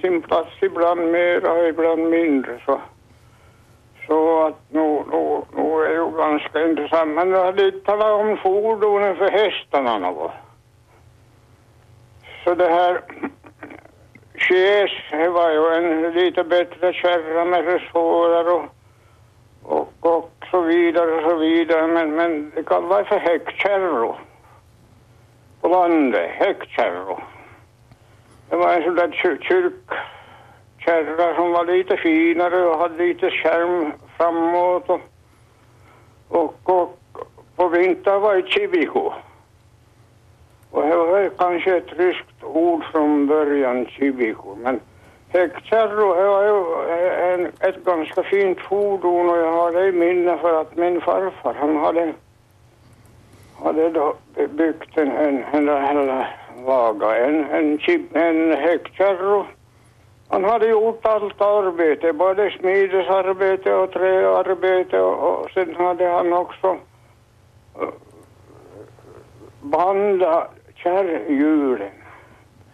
sin 0.00 0.22
plats 0.22 0.50
ibland 0.62 1.00
mer 1.00 1.50
och 1.50 1.68
ibland 1.68 2.10
mindre. 2.10 2.60
Så, 2.66 2.80
så 4.06 4.46
att 4.46 4.60
nu, 4.68 5.02
nu, 5.12 5.42
nu 5.56 5.84
är 5.84 5.92
ju 5.92 6.16
ganska 6.16 6.68
intressant. 6.68 7.14
Men 7.14 7.30
jag 7.30 7.44
hade 7.44 7.66
inte 7.66 7.80
talat 7.80 8.20
om 8.20 8.36
fordonen 8.36 9.16
för 9.16 9.30
hästarna 9.30 9.98
något. 9.98 10.32
Så 12.44 12.54
det 12.54 12.68
här 12.68 13.00
Chies, 14.48 14.90
det 15.10 15.28
var 15.28 15.50
ju 15.50 15.74
en 15.74 16.12
lite 16.12 16.44
bättre 16.44 16.92
kärra 16.92 17.44
med 17.44 17.64
resårar 17.64 18.54
och, 18.54 18.64
och, 19.62 19.92
och 20.00 20.32
så 20.50 20.60
vidare 20.60 21.10
och 21.10 21.30
så 21.30 21.36
vidare. 21.36 21.86
Men, 21.86 22.16
men 22.16 22.52
det 22.54 22.62
kallas 22.62 23.08
för 23.08 23.18
häckkärror 23.18 24.16
på 25.60 25.68
landet, 25.68 26.30
häckkärror. 26.30 27.24
Det 28.50 28.56
var 28.56 28.72
en 28.74 28.82
sån 28.82 28.94
där 28.94 29.10
kyr 29.12 29.38
kyrkkärra 29.42 31.34
som 31.34 31.52
var 31.52 31.64
lite 31.64 31.96
finare 31.96 32.66
och 32.66 32.78
hade 32.78 33.04
lite 33.04 33.30
skärm 33.30 33.92
framåt 34.16 34.88
och, 34.88 35.00
och, 36.28 36.54
och 36.64 36.98
på 37.56 37.68
vintern 37.68 38.20
var 38.20 38.34
det 38.34 38.48
Chivico. 38.48 39.12
Och 40.76 40.82
det 40.82 40.96
var 40.96 41.30
kanske 41.38 41.76
ett 41.76 41.92
ryskt 41.98 42.42
ord 42.42 42.84
från 42.84 43.26
början, 43.26 43.86
chiviko, 43.86 44.54
men 44.54 44.80
Hektarro 45.28 46.14
det 46.14 46.24
var 46.24 46.90
eh, 46.90 47.32
en, 47.32 47.46
ett 47.46 47.84
ganska 47.84 48.22
fint 48.22 48.60
fordon 48.60 49.30
och 49.30 49.38
jag 49.38 49.52
har 49.52 49.72
det 49.72 49.86
i 49.86 49.92
minne 49.92 50.38
för 50.38 50.60
att 50.60 50.76
min 50.76 51.00
farfar 51.00 51.54
han 51.54 51.76
hade, 51.76 52.12
hade 53.62 53.90
då 53.90 54.14
byggt 54.50 54.98
en, 54.98 55.10
en, 55.10 55.44
en, 55.44 55.68
en 55.68 56.24
vaga, 56.64 57.26
en, 57.26 57.50
en, 57.50 57.78
chip, 57.78 58.16
en 58.16 58.52
Hektarro. 58.52 59.46
Han 60.28 60.44
hade 60.44 60.68
gjort 60.68 61.06
allt 61.06 61.40
arbete, 61.40 62.12
både 62.12 62.50
smidesarbete 62.50 63.74
och 63.74 63.92
träarbete 63.92 65.00
och, 65.00 65.40
och 65.40 65.50
sen 65.50 65.74
hade 65.76 66.06
han 66.08 66.32
också 66.32 66.76
eh, 67.80 67.88
banda 69.60 70.48
kärrhjulen. 70.86 71.90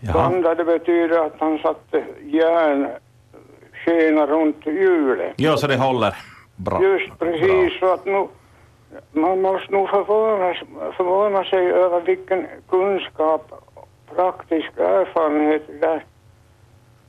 Jaha. 0.01 0.13
Banda 0.13 0.55
det 0.55 0.65
betyder 0.65 1.27
att 1.27 1.35
han 1.39 1.59
satte 1.59 2.05
järnskena 2.23 4.27
runt 4.27 4.67
hjulen. 4.67 5.33
Ja, 5.37 5.57
så 5.57 5.67
det 5.67 5.77
håller 5.77 6.15
bra. 6.57 6.83
Just 6.83 7.19
precis, 7.19 7.81
så 7.81 7.93
att 7.93 8.05
nu, 8.05 8.27
man 9.13 9.41
måste 9.41 9.73
nog 9.73 9.89
förvåna, 9.89 10.55
förvåna 10.97 11.45
sig 11.45 11.73
över 11.73 12.01
vilken 12.01 12.47
kunskap, 12.69 13.53
praktisk 14.15 14.71
erfarenhet 14.77 15.63
där 15.81 16.05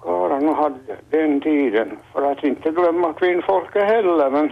karlarna 0.02 0.54
hade 0.54 0.96
den 1.10 1.42
tiden. 1.42 1.98
För 2.14 2.32
att 2.32 2.44
inte 2.44 2.72
glömma 2.72 3.14
kvinnfolket 3.14 3.84
heller, 3.84 4.30
men, 4.30 4.52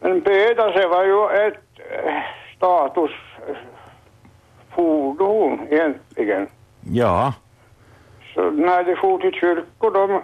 men 0.00 0.20
Pedase 0.20 0.88
var 0.88 1.04
ju 1.04 1.46
ett 1.46 1.58
eh, 2.04 2.22
statusfordon 4.74 5.60
egentligen. 5.70 6.46
Ja. 6.92 7.32
Så 8.34 8.50
när 8.50 8.84
de 8.84 8.96
for 8.96 9.18
till 9.18 9.32
kyrkor, 9.32 9.90
de 9.90 10.22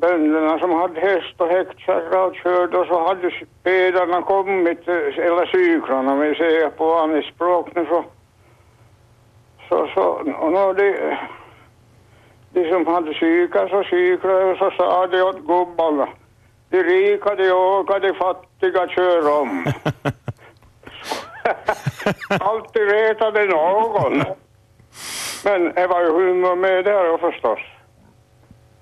bönderna 0.00 0.58
som 0.58 0.72
hade 0.72 1.00
häst 1.00 1.34
och 1.36 1.48
häckkärra 1.48 2.24
och 2.24 2.34
körde, 2.34 2.86
så 2.86 3.08
hade 3.08 3.30
spedarna 3.60 4.22
kommit, 4.22 4.88
eh, 4.88 5.26
eller 5.26 5.46
cykrarna 5.46 6.12
om 6.12 6.20
vi 6.20 6.34
säger 6.34 6.70
på 6.70 6.86
vanligt 6.86 7.34
språk 7.34 7.68
nu 7.74 7.86
så, 7.86 8.04
så, 9.68 9.86
så 9.94 10.02
och 10.40 10.52
då 10.52 10.72
de, 10.72 11.16
de 12.50 12.70
som 12.70 12.86
hade 12.86 13.14
cykar 13.14 13.68
så 13.68 13.84
cykrade 13.84 14.44
och 14.44 14.58
så 14.58 14.70
sa 14.70 15.06
de 15.06 15.22
åt 15.22 15.46
gubbarna, 15.46 16.08
de 16.70 16.82
rika 16.82 17.34
de 17.34 17.50
åker, 17.52 18.00
de 18.00 18.14
fattiga 18.14 18.88
kör 18.88 19.40
om. 19.40 19.64
alltid 22.40 22.82
retade 22.82 23.44
någon. 23.44 24.22
Men 25.44 25.72
det 25.74 25.86
var 25.86 26.00
ju 26.00 26.12
humor 26.12 26.56
med 26.56 26.84
där 26.84 27.18
förstås. 27.18 27.58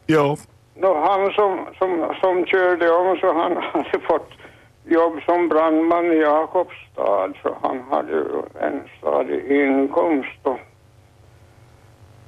Ja. 0.06 0.36
Nå, 0.74 0.94
han 0.94 1.32
som, 1.32 1.66
som, 1.78 2.14
som 2.20 2.46
körde 2.46 2.90
om 2.90 3.16
så 3.16 3.32
han 3.32 3.56
hade 3.72 4.00
fått 4.00 4.30
jobb 4.84 5.22
som 5.24 5.48
brandman 5.48 6.12
i 6.12 6.16
Jakobstad 6.16 7.32
så 7.42 7.56
han 7.62 7.82
hade 7.90 8.12
ju 8.12 8.24
en 8.60 8.82
stadig 8.98 9.50
inkomst 9.50 10.40
och, 10.42 10.58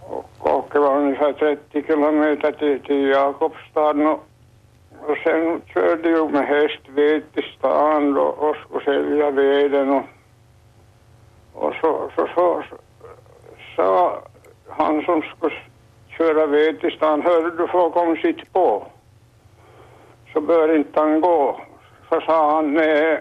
och, 0.00 0.26
och 0.38 0.68
det 0.72 0.78
var 0.78 0.96
ungefär 0.96 1.32
30 1.32 1.82
kilometer 1.86 2.52
till, 2.52 2.80
till 2.80 3.08
Jakobstad 3.08 3.90
och, 3.90 4.24
och 5.06 5.16
sen 5.24 5.60
körde 5.66 6.08
ju 6.08 6.28
med 6.28 6.46
häst 6.46 6.82
ved 6.88 7.32
till 7.34 7.44
stan 7.58 8.18
och, 8.18 8.38
och 8.38 8.56
skulle 8.56 8.84
sälja 8.84 9.30
veden 9.30 9.90
och, 9.90 10.04
och 11.58 11.74
så, 11.80 12.10
så, 12.16 12.28
så, 12.34 12.62
så 12.68 12.78
sa 13.76 14.22
han 14.68 15.02
som 15.02 15.22
skulle 15.22 15.54
köra 16.08 16.46
ved 16.46 16.80
till 16.80 16.96
stan, 16.96 17.22
hörde 17.22 17.50
du 17.50 17.68
får 17.68 17.90
kom 17.90 18.16
sitt 18.16 18.52
på. 18.52 18.86
Så 20.32 20.40
bör 20.40 20.76
inte 20.76 21.00
han 21.00 21.20
gå. 21.20 21.60
Så 22.08 22.20
sa 22.20 22.54
han, 22.54 22.74
nej, 22.74 23.20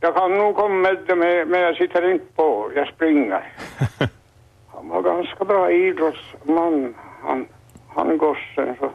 jag 0.00 0.14
kan 0.14 0.38
nog 0.38 0.56
komma 0.56 0.74
med 0.74 0.98
det 1.06 1.16
men, 1.16 1.48
men 1.48 1.60
jag 1.60 1.76
sitter 1.76 2.10
inte 2.10 2.32
på, 2.36 2.70
jag 2.74 2.88
springer. 2.88 3.52
Han 4.74 4.88
var 4.88 5.02
ganska 5.02 5.44
bra 5.44 5.70
idrottsman, 5.70 6.94
han, 7.22 7.46
han 7.88 8.18
gossen. 8.18 8.76
Så 8.78 8.90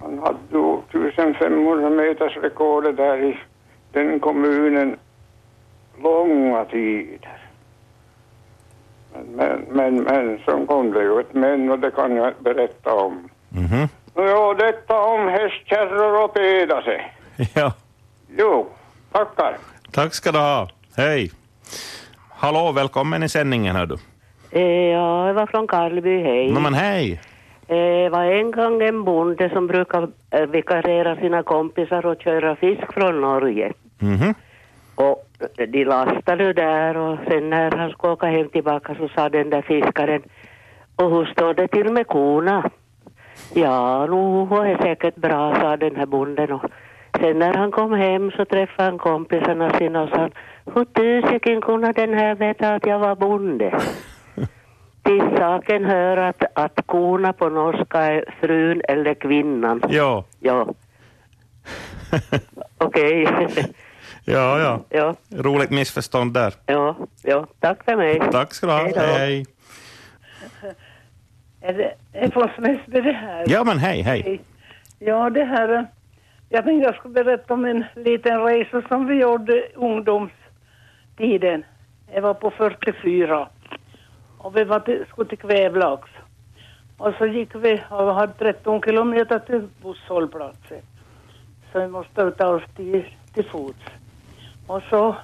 han 0.00 0.18
hade 0.18 0.38
ju 0.92 1.08
1500 1.08 1.90
meters 1.90 2.36
rekordet 2.36 2.96
där 2.96 3.22
i 3.22 3.38
den 3.92 4.20
kommunen 4.20 4.98
långa 6.02 6.64
tider. 6.64 7.47
Men, 9.34 9.64
men, 9.70 9.94
men, 10.02 10.38
så 10.44 10.66
kom 10.66 10.92
det 10.92 11.02
ju 11.02 11.20
ett 11.20 11.34
men 11.34 11.70
och 11.70 11.78
det 11.78 11.90
kan 11.90 12.16
jag 12.16 12.32
berätta 12.40 12.94
om. 12.94 13.28
Mhm. 13.48 13.88
Jo, 14.16 14.54
detta 14.58 15.00
om 15.00 15.28
hästkärror 15.28 16.24
och 16.24 16.34
peda 16.34 16.82
sig. 16.82 17.14
Ja. 17.54 17.72
Jo, 18.36 18.66
tackar. 19.12 19.56
Tack 19.92 20.14
ska 20.14 20.32
du 20.32 20.38
ha. 20.38 20.68
Hej. 20.96 21.30
Hallå, 22.30 22.72
välkommen 22.72 23.22
i 23.22 23.28
sändningen 23.28 23.76
hör 23.76 23.86
du. 23.86 23.94
Eh, 24.50 24.62
Ja, 24.92 25.26
jag 25.26 25.34
var 25.34 25.46
från 25.46 25.66
Karleby, 25.66 26.22
hej. 26.22 26.52
No, 26.52 26.60
men 26.60 26.74
hej. 26.74 27.20
Eh, 27.68 27.76
Det 27.76 28.08
var 28.08 28.24
en 28.24 28.50
gång 28.50 28.82
en 28.82 29.04
bonde 29.04 29.50
som 29.50 29.66
brukar 29.66 30.08
eh, 30.30 30.46
vikariera 30.46 31.16
sina 31.16 31.42
kompisar 31.42 32.06
och 32.06 32.22
köra 32.22 32.56
fisk 32.56 32.92
från 32.92 33.20
Norge. 33.20 33.72
Mhm. 33.98 34.34
Och 34.94 35.27
de 35.56 35.84
lastade 35.84 36.52
där 36.52 36.96
och 36.96 37.18
sen 37.28 37.50
när 37.50 37.70
han 37.70 37.90
skulle 37.90 38.12
åka 38.12 38.26
hem 38.26 38.48
tillbaka 38.48 38.94
så 38.94 39.08
sa 39.08 39.28
den 39.28 39.50
där 39.50 39.62
fiskaren 39.62 40.22
och 40.96 41.10
hur 41.10 41.24
står 41.24 41.54
det 41.54 41.68
till 41.68 41.92
med 41.92 42.06
korna? 42.06 42.70
Ja, 43.54 44.06
nog 44.06 44.52
är 44.52 44.78
säkert 44.78 45.16
bra, 45.16 45.54
sa 45.54 45.76
den 45.76 45.96
här 45.96 46.06
bonden. 46.06 46.52
Och 46.52 46.62
sen 47.20 47.38
när 47.38 47.54
han 47.54 47.70
kom 47.70 47.92
hem 47.92 48.30
så 48.30 48.44
träffade 48.44 48.88
han 48.88 48.98
kompisarna 48.98 49.70
sina 49.70 50.02
och 50.02 50.08
sa 50.08 50.30
hur 50.74 50.84
tusiken 50.84 51.60
kunde 51.60 51.92
den 51.92 52.14
här 52.14 52.34
veta 52.34 52.74
att 52.74 52.86
jag 52.86 52.98
var 52.98 53.16
bonde? 53.16 53.80
Till 55.02 55.22
saken 55.38 55.84
hör 55.84 56.16
att, 56.16 56.44
att 56.54 56.86
korna 56.86 57.32
på 57.32 57.48
norska 57.48 57.98
är 57.98 58.24
frun 58.40 58.82
eller 58.88 59.14
kvinnan. 59.14 59.82
Ja. 59.88 60.24
Ja. 60.40 60.68
Okej. 62.78 63.28
Ja, 64.30 64.58
ja. 64.58 64.80
ja, 64.88 65.14
Roligt 65.30 65.70
missförstånd 65.70 66.32
där. 66.32 66.54
ja, 66.66 66.96
ja. 67.22 67.46
Tack 67.60 67.84
för 67.84 67.96
mig. 67.96 68.20
Tack 68.32 68.54
ska 68.54 68.66
du 68.66 68.72
ha. 68.72 68.82
Hej 68.82 68.92
då. 68.94 69.00
Hej. 69.00 69.46
Är 71.60 71.72
det 71.72 71.94
är 72.12 73.02
det 73.02 73.12
här? 73.12 73.44
Ja, 73.46 73.64
men 73.64 73.78
hej, 73.78 74.02
hej. 74.02 74.40
Ja, 74.98 75.30
det 75.30 75.44
här... 75.44 75.86
Jag 76.48 76.64
tänkte 76.64 76.86
jag 76.86 76.94
skulle 76.94 77.24
berätta 77.24 77.54
om 77.54 77.64
en 77.64 77.84
liten 77.96 78.44
resa 78.44 78.82
som 78.88 79.06
vi 79.06 79.14
gjorde 79.14 79.62
ungdomstiden. 79.74 81.64
Jag 82.14 82.22
var 82.22 82.34
på 82.34 82.50
44. 82.50 83.48
Och 84.38 84.56
vi 84.56 84.64
var 84.64 84.80
till, 84.80 85.04
skulle 85.08 85.28
till 85.28 85.38
Kvävlax. 85.38 86.08
Och 86.96 87.14
så 87.18 87.26
gick 87.26 87.54
vi 87.54 87.82
och 87.90 88.14
hade 88.14 88.32
13 88.32 88.82
kilometer 88.82 89.38
till 89.38 89.68
busshållplatsen. 89.82 90.82
Så 91.72 91.80
vi 91.80 91.88
måste 91.88 92.30
ta 92.30 92.46
oss 92.46 92.62
till, 92.76 93.04
till 93.34 93.44
fots. 93.44 93.78
Och 94.68 94.82
så, 94.90 95.16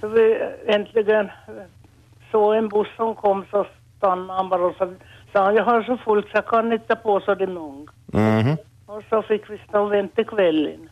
så 0.00 0.08
vi 0.08 0.42
äntligen 0.66 1.30
såg 2.30 2.54
en 2.54 2.68
buss 2.68 2.88
som 2.96 3.14
kom 3.14 3.44
så 3.50 3.66
stannade 3.96 4.32
han 4.32 4.48
bara 4.48 4.66
och 4.66 4.76
så 4.78 4.94
sa 5.32 5.44
han, 5.44 5.54
jag 5.54 5.64
har 5.64 5.82
så 5.82 5.96
fullt 5.96 6.26
så 6.26 6.32
jag 6.34 6.46
kan 6.46 6.72
inte 6.72 6.96
på 6.96 7.20
så 7.20 7.34
det 7.34 7.44
är. 7.44 7.48
Mhm. 8.06 8.56
Och 8.86 9.02
så 9.10 9.22
fick 9.22 9.50
vi 9.50 9.58
stå 9.68 9.80
och 9.80 9.92
vänta 9.92 10.24
kvällen. 10.24 10.88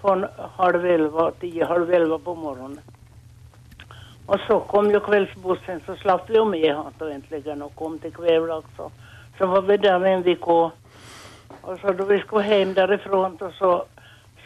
Från 0.00 0.26
halv 0.56 0.86
elva, 0.86 1.30
tio, 1.30 1.64
halv 1.64 1.92
elva 1.92 2.18
på 2.18 2.34
morgonen. 2.34 2.80
Och 4.26 4.40
så 4.46 4.60
kom 4.60 4.90
ju 4.90 5.00
kvällsbussen 5.00 5.80
så 5.86 5.96
slapp 5.96 6.30
vi 6.30 6.44
med 6.44 6.76
då 6.98 7.04
äntligen 7.06 7.62
och 7.62 7.74
kom 7.74 7.98
till 7.98 8.12
Kvävlax. 8.12 8.66
och 8.76 8.92
Så 9.38 9.46
var 9.46 9.62
vi 9.62 9.76
där 9.76 10.06
en 10.06 10.22
vecka. 10.22 10.70
Och 11.60 11.78
så 11.80 11.92
då 11.92 12.04
vi 12.04 12.18
skulle 12.18 12.42
hem 12.42 12.74
därifrån 12.74 13.36
då 13.36 13.50
så, 13.50 13.84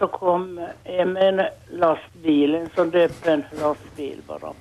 så 0.03 0.09
kom 0.09 0.59
eh, 0.85 1.07
med 1.07 1.41
en 1.41 1.47
lastbil, 1.79 2.55
en 2.55 2.69
sån 2.75 2.91
där 2.91 3.05
öppen 3.05 3.45
lastbil 3.61 4.21
bara. 4.27 4.53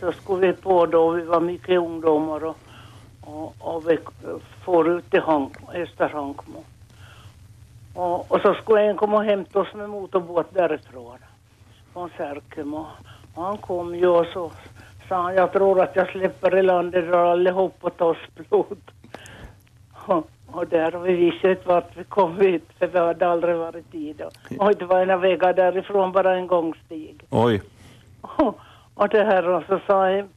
Så 0.00 0.12
skulle 0.12 0.46
vi 0.46 0.52
på 0.52 0.86
då, 0.86 1.10
vi 1.10 1.22
var 1.22 1.40
mycket 1.40 1.78
ungdomar 1.78 2.44
och, 2.44 2.56
och, 3.20 3.54
och 3.58 3.90
vi 3.90 3.98
får 4.64 4.88
ut 4.88 5.10
till 5.10 5.20
Hank, 5.20 5.56
Österhankmo. 5.74 6.64
Och, 7.94 8.32
och 8.32 8.40
så 8.40 8.54
skulle 8.54 8.82
en 8.82 8.96
komma 8.96 9.16
och 9.16 9.24
hämta 9.24 9.60
oss 9.60 9.74
med 9.74 9.90
motorbåt 9.90 10.54
därifrån, 10.54 11.18
från 11.92 12.10
Särkum. 12.16 12.74
Och, 12.74 12.86
och 13.34 13.44
han 13.44 13.58
kom 13.58 13.94
ju 13.94 14.06
och 14.06 14.26
så 14.26 14.50
sa 15.08 15.22
han, 15.22 15.34
jag 15.34 15.52
tror 15.52 15.80
att 15.82 15.96
jag 15.96 16.08
släpper 16.08 16.58
i 16.58 16.62
landet 16.62 17.08
drar 17.08 17.32
allihop 17.32 17.76
och 17.80 17.96
tar 17.96 18.18
blod. 18.34 18.78
Och, 20.52 20.66
där, 20.66 20.96
och 20.96 21.08
vi 21.08 21.12
visste 21.12 21.50
inte 21.50 21.68
vart 21.68 21.96
vi 21.96 22.04
kom 22.04 22.40
ut, 22.40 22.64
för 22.78 22.86
vi 22.86 22.98
hade 22.98 23.28
aldrig 23.28 23.56
varit 23.56 23.94
i 23.94 24.12
det. 24.12 24.30
Och 24.58 24.74
det 24.74 24.84
var 24.84 25.00
ena 25.02 25.16
vägar 25.16 25.52
därifrån, 25.52 26.12
bara 26.12 26.36
en 26.36 26.46
gångstig. 26.46 27.24
Oj. 27.30 27.62
Och, 28.20 28.58
och 28.94 29.08
det 29.08 29.24
här 29.24 29.48
och 29.48 29.62
så 29.68 29.80
sa 29.86 30.08
en, 30.08 30.28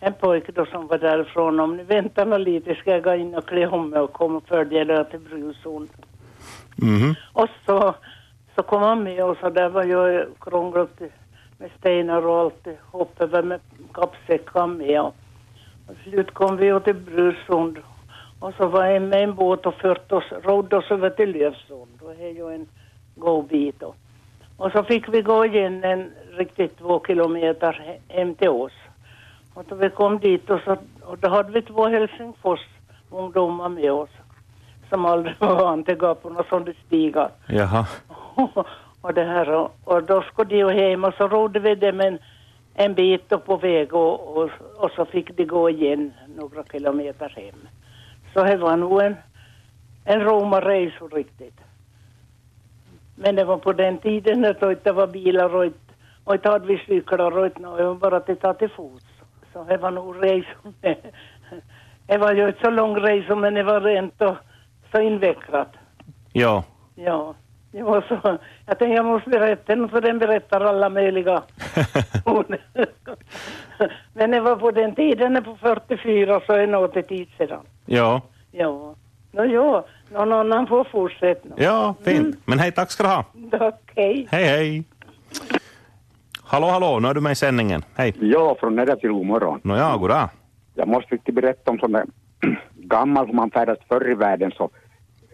en 0.00 0.12
pojke 0.12 0.52
då 0.52 0.66
som 0.66 0.86
var 0.86 0.98
därifrån 0.98 1.60
om 1.60 1.76
ni 1.76 1.82
väntar 1.82 2.26
nog 2.26 2.40
lite 2.40 2.74
ska 2.74 2.90
jag 2.90 3.04
gå 3.04 3.14
in 3.14 3.34
och 3.34 3.46
klä 3.46 3.66
om 3.66 3.90
mig 3.90 4.00
och 4.00 4.12
komma 4.12 4.36
och 4.36 4.48
följa 4.48 4.80
er 4.80 5.04
till 5.04 5.20
Brusund. 5.20 5.88
Mhm. 6.76 7.14
Och 7.32 7.48
så, 7.66 7.94
så 8.54 8.62
kom 8.62 8.82
han 8.82 9.02
med 9.02 9.24
och 9.24 9.36
så 9.40 9.50
där 9.50 9.68
var 9.68 9.84
jag 9.84 10.26
krånglat 10.40 11.00
med 11.58 11.70
stenar 11.78 12.26
och 12.26 12.38
allt 12.38 12.66
hopp 12.90 13.20
över 13.20 13.42
med 13.42 13.60
kappsäckar 13.92 14.66
med. 14.66 15.00
Och, 15.00 15.14
och 15.86 15.94
till 16.02 16.12
slut 16.12 16.34
kom 16.34 16.56
vi 16.56 16.80
till 16.80 16.94
Brusund 16.94 17.78
och 18.40 18.54
så 18.54 18.66
var 18.66 18.84
jag 18.86 19.02
med 19.02 19.22
en 19.22 19.34
båt 19.34 19.66
och 19.66 19.74
fört 19.74 20.12
oss, 20.12 20.24
rodde 20.42 20.76
oss 20.76 20.90
över 20.90 21.10
till 21.10 21.32
Lövsund. 21.32 21.98
Och 22.02 22.14
det 22.18 22.24
är 22.24 22.32
ju 22.32 22.54
en 22.54 22.66
god 23.14 23.46
bit 23.46 23.80
då. 23.80 23.94
Och 24.56 24.72
så 24.72 24.82
fick 24.82 25.08
vi 25.08 25.22
gå 25.22 25.44
igen 25.44 25.84
en 25.84 26.10
riktigt 26.30 26.78
två 26.78 27.00
kilometer 27.06 27.72
he- 27.72 28.14
hem 28.16 28.34
till 28.34 28.48
oss. 28.48 28.72
Och 29.54 29.64
då 29.68 29.74
vi 29.74 29.90
kom 29.90 30.18
dit 30.18 30.50
och, 30.50 30.60
så, 30.64 30.76
och 31.02 31.18
då 31.18 31.28
hade 31.28 31.52
vi 31.52 31.62
två 31.62 31.88
Helsingfors 31.88 32.60
ungdomar 33.10 33.68
med 33.68 33.92
oss 33.92 34.10
som 34.88 35.04
aldrig 35.06 35.34
var 35.40 35.54
vana 35.54 35.82
till 35.82 35.96
på 35.96 36.30
några 36.30 36.44
sådana 36.48 36.72
stigar. 36.86 37.30
Jaha. 37.48 37.86
och 39.00 39.14
det 39.14 39.24
här 39.24 39.50
och, 39.50 39.76
och 39.84 40.02
då 40.02 40.22
skulle 40.22 40.48
de 40.48 40.56
ju 40.56 40.70
hem 40.70 41.04
och 41.04 41.14
så 41.14 41.28
rodde 41.28 41.60
vi 41.60 41.74
dem 41.74 42.00
en, 42.00 42.18
en 42.74 42.94
bit 42.94 43.28
på 43.44 43.56
väg 43.56 43.94
och, 43.94 44.36
och, 44.36 44.50
och 44.76 44.90
så 44.90 45.04
fick 45.04 45.36
de 45.36 45.44
gå 45.44 45.70
igen 45.70 46.12
några 46.36 46.64
kilometer 46.64 47.28
hem. 47.28 47.68
Så 48.38 48.44
det 48.44 48.56
var 48.56 48.76
nog 48.76 49.02
en, 49.02 49.16
en 50.04 50.20
romarresa 50.20 51.04
riktigt. 51.04 51.60
Men 53.14 53.36
det 53.36 53.44
var 53.44 53.58
på 53.58 53.72
den 53.72 53.98
tiden 53.98 54.40
när 54.40 54.74
det 54.84 54.92
var 54.92 55.06
bilar 55.06 55.54
och 55.54 55.64
inte, 55.64 55.78
och 56.24 56.34
inte 56.34 56.48
hade 56.48 56.66
vi 56.66 56.78
cyklar 56.78 57.38
och 57.38 57.46
inte 57.46 57.60
något, 57.60 57.78
det 57.78 57.84
var 57.84 57.94
bara 57.94 58.16
att 58.16 58.40
ta 58.40 58.54
till 58.54 58.68
fots. 58.68 59.04
Så 59.52 59.64
det 59.64 59.76
var 59.76 59.90
nog 59.90 60.24
resor 60.24 60.72
med. 60.82 60.96
Det 62.06 62.18
var 62.18 62.32
ju 62.32 62.48
inte 62.48 62.60
så 62.60 62.70
lång 62.70 62.96
resa 62.96 63.34
men 63.34 63.54
det 63.54 63.62
var 63.62 63.80
rent 63.80 64.22
och 64.22 64.36
så 64.92 65.00
invecklat. 65.00 65.72
Ja. 66.32 66.64
Ja, 66.94 67.34
det 67.72 67.82
var 67.82 68.00
så. 68.00 68.38
Jag 68.66 68.78
tänkte 68.78 68.96
jag 68.96 69.04
måste 69.04 69.30
berätta 69.30 69.74
den 69.74 69.88
för 69.88 70.00
den 70.00 70.18
berättar 70.18 70.60
alla 70.60 70.88
möjliga. 70.88 71.42
Men 74.14 74.30
det 74.30 74.40
var 74.40 74.56
på 74.56 74.70
den 74.70 74.94
tiden, 74.94 75.44
på 75.44 75.56
44, 75.56 76.40
så 76.46 76.52
är 76.52 76.58
det 76.58 76.66
något 76.66 77.08
tid 77.08 77.28
sedan. 77.38 77.60
Ja. 77.86 78.22
Ja. 78.50 78.94
Nå 79.32 79.44
ja, 79.44 79.84
någon 80.12 80.32
annan 80.32 80.66
får 80.66 80.84
fortsätta. 80.84 81.48
Ja, 81.56 81.94
fint. 82.04 82.36
Men 82.44 82.58
hej, 82.58 82.72
tack 82.72 82.90
ska 82.90 83.02
du 83.02 83.08
ha. 83.08 83.24
Tack, 83.50 83.92
hej. 83.96 84.28
Hej, 84.30 84.44
hej. 84.44 84.84
Hallå, 86.42 86.66
hallå, 86.66 86.98
nu 87.00 87.08
är 87.08 87.14
du 87.14 87.20
med 87.20 87.32
i 87.32 87.34
sändningen. 87.34 87.82
Hej. 87.94 88.14
Ja, 88.20 88.56
från 88.60 88.76
Nedre 88.76 88.96
till 88.96 89.10
morgon. 89.10 89.60
Nåja, 89.62 89.96
goddag. 89.96 90.28
Jag 90.74 90.88
måste 90.88 91.14
riktigt 91.14 91.34
berätta 91.34 91.70
om 91.70 91.78
sån 91.78 91.92
där 91.92 92.04
gammal 92.74 93.26
som 93.26 93.36
man 93.36 93.50
färdades 93.50 93.84
förr 93.88 94.10
i 94.10 94.14
världen 94.14 94.52
så 94.56 94.70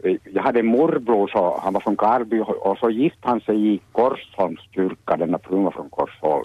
eh, 0.05 0.17
jag 0.33 0.43
hade 0.43 0.61
en 0.61 0.67
morbror, 0.67 1.29
så, 1.29 1.61
han 1.63 1.73
var 1.73 1.81
från 1.81 1.97
Karby 1.97 2.41
och, 2.41 2.67
och 2.67 2.79
så 2.79 2.91
gifte 2.91 3.29
han 3.29 3.41
sig 3.41 3.75
i 3.75 3.81
Korsholms 3.93 4.61
kyrka, 4.75 5.17
denna 5.17 5.39
frun 5.39 5.65
var 5.65 5.71
från 5.71 5.91
Korsholm. 5.91 6.45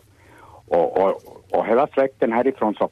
Och, 0.69 0.97
och, 0.97 1.21
och 1.51 1.65
hela 1.65 1.87
släkten 1.87 2.31
härifrån 2.31 2.75
så, 2.75 2.89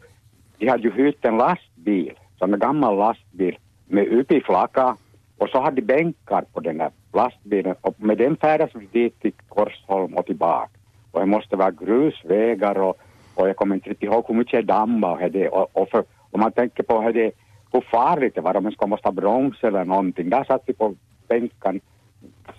de 0.58 0.68
hade 0.68 0.84
ju 0.84 0.92
hyrt 0.92 1.26
en 1.26 1.38
lastbil, 1.38 2.20
som 2.38 2.54
en 2.54 2.60
gammal 2.60 2.98
lastbil 2.98 3.58
med 3.86 4.08
upp 4.08 4.32
i 4.32 4.42
flaka 4.42 4.98
och 5.38 5.50
så 5.50 5.62
hade 5.62 5.76
de 5.76 5.82
bänkar 5.82 6.42
på 6.54 6.60
den 6.60 6.78
där 6.78 6.92
lastbilen 7.14 7.76
och 7.82 7.96
med 7.98 8.18
den 8.18 8.38
färdas 8.38 8.70
vi 8.74 8.86
dit 8.86 9.22
till 9.22 9.34
Korsholm 9.48 10.14
och 10.14 10.26
tillbaka. 10.26 10.70
Och 11.12 11.20
det 11.20 11.26
måste 11.26 11.56
vara 11.56 11.72
grusvägar 11.72 12.80
och, 12.80 12.98
och 13.36 13.50
jag 13.50 13.56
kommer 13.56 13.76
inte 13.76 13.90
riktigt 13.90 14.10
ihåg 14.10 14.26
hur 14.28 14.36
mycket 14.36 14.68
dammar 14.68 15.24
och 15.24 15.32
det 15.32 15.50
och, 15.50 15.70
och 15.74 15.90
för, 15.90 16.04
om 16.32 16.40
man 16.40 16.52
tänker 16.52 16.84
på 16.84 17.02
hur, 17.02 17.14
det, 17.14 17.32
hur 17.72 17.82
farligt 17.82 18.36
det 18.36 18.42
var 18.42 18.56
om 18.56 18.64
man 18.64 18.72
ska 18.72 18.88
måste 18.88 19.08
ha 19.08 19.12
broms 19.12 19.64
eller 19.64 19.86
någonting. 19.86 20.30
Där 20.30 20.44
satt 20.44 20.64
vi 20.66 20.74
på 20.74 20.96
bänken 21.28 21.82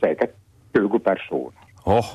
säkert 0.01 0.35
20 0.75 0.99
personer. 0.99 1.53
Oh. 1.85 2.07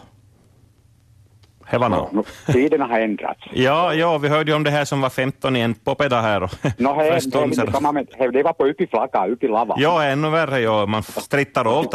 Var 1.72 1.90
nå. 1.90 2.10
Nu, 2.12 2.24
Tiderna 2.54 2.86
har 2.86 3.00
ändrats. 3.00 3.42
Ja, 3.54 3.94
ja, 3.94 4.18
vi 4.18 4.28
hörde 4.30 4.52
ju 4.52 4.56
om 4.56 4.64
det 4.64 4.70
här 4.72 4.86
som 4.86 5.02
var 5.02 5.10
15 5.10 5.56
i 5.56 5.60
en 5.60 5.74
popeda 5.74 6.22
här. 6.22 6.44
Och 6.44 6.52
No, 6.78 6.94
he, 6.94 7.04
he, 7.04 7.20
det, 7.20 7.82
man, 7.82 7.94
var 8.44 8.54
på 8.54 8.66
upp 8.68 8.82
i 8.82 8.88
flaka, 8.88 9.26
lava. 9.42 9.76
Ja, 9.78 10.04
ännu 10.04 10.30
värre, 10.30 10.60
ja. 10.60 10.86
Man 10.86 11.04
strittar 11.04 11.68
och... 11.68 11.94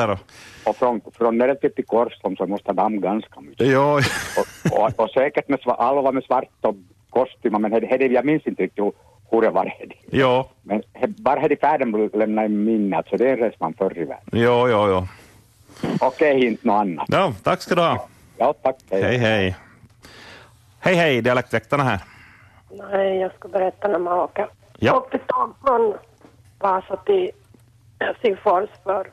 Och 0.64 0.76
från, 0.76 1.00
från 1.18 1.38
nere 1.38 1.54
till 1.54 1.84
Korsholm 1.86 2.36
så 2.36 2.46
måste 2.46 2.72
damm 2.72 3.00
ganska 3.00 3.40
mycket. 3.40 3.66
Ja, 3.66 4.00
Och, 4.36 4.78
och, 4.80 5.00
och 5.00 5.10
säkert 5.10 5.48
med, 5.48 5.58
alla 5.66 6.00
var 6.02 6.12
med 6.12 6.24
svarta 6.24 6.74
kostymer 7.10 7.58
men 7.58 7.72
he, 7.72 7.86
he, 7.86 8.06
jag 8.06 8.24
minns 8.24 8.46
inte 8.46 8.62
riktigt 8.62 8.84
hur, 9.30 9.40
det 9.40 9.50
var. 9.50 9.72
Ja, 10.10 10.48
Men 10.62 10.82
he, 10.92 11.06
bara 11.06 11.40
hade 11.40 11.56
färden 11.56 12.10
lämnat 12.14 12.44
i 12.44 12.48
minnet 12.48 13.06
så 13.10 13.16
det 13.16 13.28
är 13.28 13.32
en 13.32 13.38
resman 13.38 13.74
förr 13.78 13.98
i 13.98 14.04
världen. 14.04 14.24
ja, 14.42 14.68
ja, 14.68 14.88
ja. 14.88 15.08
Okej, 16.00 16.46
inte 16.46 16.66
något 16.66 16.80
annat. 16.80 17.06
ja. 17.08 17.32
Tack 17.42 17.62
ska 17.62 17.74
du 17.74 17.80
ha. 17.80 18.08
Ja, 18.38 18.52
tack. 18.62 18.76
Hej, 18.90 19.16
hej. 19.16 19.56
Hej, 20.80 20.94
hej, 20.94 21.22
dialektväktarna 21.22 21.82
här. 21.82 22.00
Nej, 22.70 23.16
jag 23.16 23.34
ska 23.34 23.48
berätta 23.48 23.88
när 23.88 23.98
man 23.98 24.18
åker. 24.18 24.48
Ja. 24.78 24.96
Åkte 24.96 25.18
tåg 25.18 25.54
från 25.66 25.94
Vasa 26.58 26.96
till 26.96 27.30
Helsingfors 28.00 28.70
för, 28.84 29.10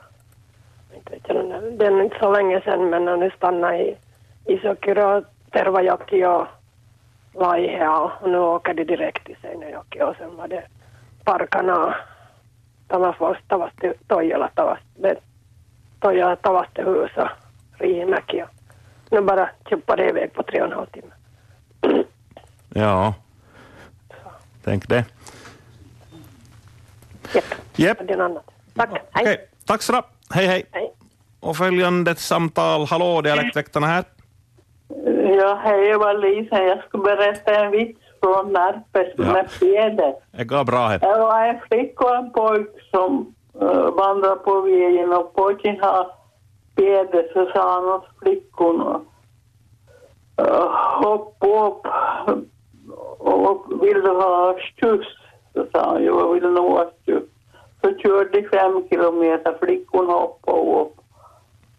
inte 0.96 1.12
vet 1.12 1.22
jag, 1.28 1.64
det 1.80 1.86
är 1.86 2.02
inte 2.04 2.20
så 2.20 2.32
länge 2.32 2.62
sedan, 2.62 2.90
men 2.90 3.06
när 3.06 3.18
nu 3.18 3.32
stannade 3.32 3.78
i 3.78 3.98
Isokiro, 4.46 5.24
Tervajoki 5.52 6.26
och 6.26 6.48
Laiheao 7.34 8.12
och 8.22 8.30
nu 8.30 8.38
åker 8.38 8.74
de 8.74 8.84
direkt 8.84 9.26
till 9.26 9.38
Seinäjoki 9.42 10.02
och 10.02 10.16
sen 10.18 10.36
var 10.36 10.48
det 10.48 10.64
Parkana, 11.24 11.96
Tammerfors, 12.88 13.38
Toijala, 14.08 14.50
Toijala, 16.00 16.36
Tavastehus 16.36 17.12
och 17.18 17.30
Riihimäki 17.80 18.44
och 18.44 18.55
nu 19.12 19.22
bara 19.22 19.50
tjuppade 19.70 20.04
det 20.04 20.10
iväg 20.10 20.34
på 20.34 20.44
tre 20.44 20.62
och 20.62 20.68
en 20.68 20.74
halv 20.74 20.86
timme. 20.86 21.14
Ja. 22.78 23.14
Tänk 24.64 24.90
det. 24.90 25.06
Japp. 27.34 27.44
Jep. 27.76 27.98
Det 28.08 28.14
är 28.14 28.18
något 28.18 28.26
annat. 28.32 28.46
Tack. 28.76 28.90
Hej. 29.12 29.24
Okej, 29.24 29.48
tack 29.66 29.82
så. 29.82 30.02
Hej, 30.30 30.48
hej. 30.48 30.64
Hej. 30.72 30.94
Och 31.40 31.58
följande 31.58 32.16
samtal. 32.16 32.86
Hallå, 32.86 33.22
dialektväktarna 33.22 33.88
här. 33.88 34.04
Ja, 35.40 35.60
hej, 35.64 35.84
jag 35.88 36.00
var 36.00 36.14
Lisa. 36.14 36.64
Jag 36.64 36.84
ska 36.84 36.98
berätta 36.98 37.56
en 37.66 37.72
vits 37.72 38.00
från 38.24 38.54
Närpes 38.54 39.14
Ja. 39.18 39.34
med 39.34 39.52
fjäder. 39.52 40.16
Det 40.32 40.44
går 40.44 40.64
bra 40.64 40.88
här. 40.88 41.00
Det 41.00 41.20
var 41.20 41.48
en 41.48 41.60
flicka 41.70 42.06
och 42.06 42.16
en 42.16 42.32
pojk 42.32 42.68
som 42.92 43.34
uh, 43.62 43.90
vandrade 43.90 44.36
på 44.36 44.62
vägen 44.62 45.14
och 45.14 45.34
pojken 45.36 45.80
har 45.82 46.12
fjäder 46.76 47.30
så 47.34 47.52
sa 47.54 47.74
han 47.74 47.86
åt 47.86 48.06
flickorna 48.20 49.02
äh, 50.38 50.70
hoppa 51.02 51.68
upp 51.68 51.88
och 53.20 53.84
vill 53.84 54.02
du 54.02 54.10
ha 54.10 54.56
skjuts? 54.60 55.08
Så 55.54 55.66
sa 55.72 55.90
han, 55.90 56.04
jo, 56.04 56.20
jag 56.20 56.34
vill 56.34 56.50
nog 56.50 56.72
ha 56.72 56.92
skjuts. 57.06 57.32
Så 57.82 57.98
körde 57.98 58.42
de 58.42 58.50
fem 58.50 58.88
kilometer, 58.90 59.58
flickorna 59.60 60.14
hoppade 60.14 60.82
upp. 60.82 60.96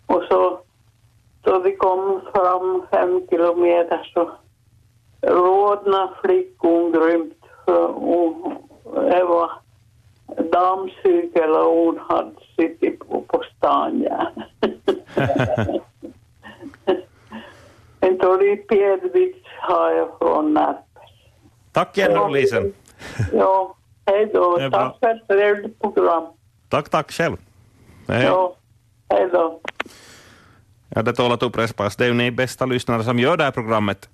Och 0.06 0.22
så 0.30 0.58
då 1.42 1.58
vi 1.58 1.76
kom 1.76 2.20
fram 2.34 2.86
fem 2.90 3.26
kilometer 3.30 4.10
så 4.14 4.30
rodnade 5.22 6.12
flickan 6.24 6.92
grymt. 6.92 7.34
För 7.64 7.88
hon, 7.92 8.56
det 8.94 9.24
var 9.24 9.52
dammcykel 10.52 11.50
och 11.50 11.76
hon 11.76 11.98
hade 12.08 12.34
suttit 12.56 12.98
på, 12.98 13.20
på 13.20 13.42
stan. 13.56 14.02
Ja. 14.02 14.30
en 18.00 18.18
dålig 18.18 18.68
pjädervits 18.68 19.48
har 19.60 19.90
jag 19.90 20.18
från 20.18 20.54
Närpes. 20.54 20.82
Tack 21.72 21.98
igen, 21.98 22.32
Lisen. 22.32 22.72
Ja, 23.32 23.76
hej 24.06 24.26
då. 24.34 24.70
Tack 24.70 24.98
för 25.00 25.10
ett 25.10 25.28
trevligt 25.28 25.80
program. 25.80 26.26
Tack, 26.68 26.88
tack 26.88 27.12
själv. 27.12 27.36
Hej. 28.08 28.24
Ja, 28.24 28.56
hej 29.08 29.28
då. 29.32 29.60
Ja, 30.88 31.02
det 31.02 31.12
tål 31.12 31.32
att 31.32 31.42
upprepas. 31.42 31.96
Det 31.96 32.04
är 32.04 32.08
ju 32.08 32.14
ni 32.14 32.30
bästa 32.30 32.66
lyssnare 32.66 33.04
som 33.04 33.18
gör 33.18 33.36
det 33.36 33.44
här 33.44 33.50
programmet 33.50 34.08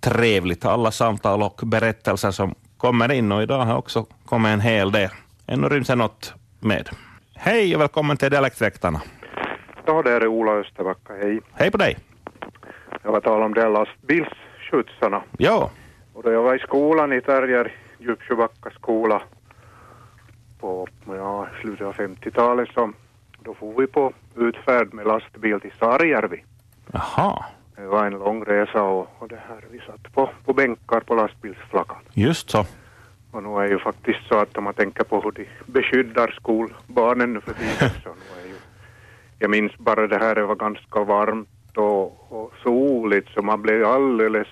trevligt. 0.00 0.64
Alla 0.64 0.90
samtal 0.90 1.42
och 1.42 1.60
berättelser 1.64 2.30
som 2.30 2.54
kommer 2.76 3.12
in 3.12 3.32
och 3.32 3.42
idag 3.42 3.64
har 3.64 3.76
också 3.76 4.06
kommit 4.24 4.52
en 4.52 4.60
hel 4.60 4.92
del. 4.92 5.10
Ännu 5.46 5.68
ryms 5.68 5.86
det 5.86 5.94
något 5.94 6.34
med. 6.60 6.88
Hej 7.34 7.74
och 7.74 7.80
välkommen 7.80 8.16
till 8.16 8.30
Dialektväktarna. 8.30 9.00
Ja, 9.88 10.02
det 10.02 10.10
är 10.12 10.26
Ola 10.26 10.52
Österbacka, 10.52 11.12
hej. 11.22 11.40
Hej 11.52 11.70
på 11.70 11.76
dig. 11.78 11.96
Jag 13.02 13.12
var 13.12 13.20
tal 13.20 13.42
om 13.42 13.54
de 13.54 13.72
lastbilsskjutsarna. 13.72 15.22
Ja, 15.38 15.70
Och 16.14 16.22
då 16.22 16.32
jag 16.32 16.42
var 16.42 16.54
i 16.54 16.58
skolan 16.58 17.12
i 17.12 17.20
Tärjer, 17.20 17.72
Djupsjöbacka 17.98 18.70
skola, 18.70 19.22
på 20.60 20.86
ja, 21.06 21.46
slutet 21.60 21.86
av 21.86 21.94
50-talet, 21.94 22.68
så 22.74 22.92
då 23.42 23.54
får 23.54 23.80
vi 23.80 23.86
på 23.86 24.12
utfärd 24.36 24.94
med 24.94 25.06
lastbil 25.06 25.60
till 25.60 25.72
Sarjärvi. 25.78 26.44
Jaha, 26.92 27.44
Det 27.76 27.86
var 27.86 28.06
en 28.06 28.12
lång 28.18 28.44
resa 28.44 28.82
och, 28.82 29.08
och 29.18 29.28
det 29.28 29.40
här, 29.48 29.64
vi 29.70 29.78
satt 29.78 30.12
på, 30.14 30.30
på 30.44 30.52
bänkar 30.52 31.00
på 31.00 31.14
lastbilsflaggan. 31.14 31.98
just 32.12 32.50
så. 32.50 32.66
Och 33.30 33.42
nu 33.42 33.48
är 33.48 33.68
ju 33.68 33.78
faktiskt 33.78 34.28
så 34.28 34.38
att 34.38 34.56
om 34.58 34.64
man 34.64 34.74
tänker 34.74 35.04
på 35.04 35.20
hur 35.20 35.30
de 35.32 35.46
beskyddar 35.66 36.34
skolbarnen 36.36 37.32
nu 37.32 37.40
för 37.40 37.52
tiden 37.54 37.90
så 38.04 38.08
nu 38.08 38.37
jag 39.38 39.50
minns 39.50 39.78
bara 39.78 40.06
det 40.06 40.18
här, 40.18 40.34
det 40.34 40.46
var 40.46 40.54
ganska 40.56 41.04
varmt 41.04 41.48
och, 41.76 42.32
och 42.32 42.52
soligt 42.62 43.28
så 43.34 43.42
man 43.42 43.62
blev 43.62 43.84
alldeles 43.86 44.48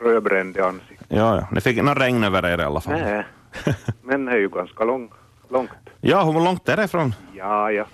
rödbränd 0.00 0.56
i 0.56 0.60
ansiktet. 0.60 1.06
Ja, 1.08 1.36
ja. 1.36 1.48
Ni 1.52 1.60
fick 1.60 1.82
någon 1.82 1.94
regn 1.94 2.24
över 2.24 2.46
er 2.46 2.58
i 2.60 2.62
alla 2.62 2.80
fall. 2.80 2.92
Nej, 3.00 3.24
men 4.02 4.24
det 4.24 4.32
är 4.32 4.36
ju 4.38 4.48
ganska 4.48 4.84
lång, 4.84 5.10
långt. 5.48 5.70
Ja, 6.00 6.24
hur 6.24 6.32
långt 6.44 6.68
är 6.68 6.76
det 6.76 6.84
ifrån? 6.84 7.14
Ja, 7.36 7.70
ja. 7.72 7.84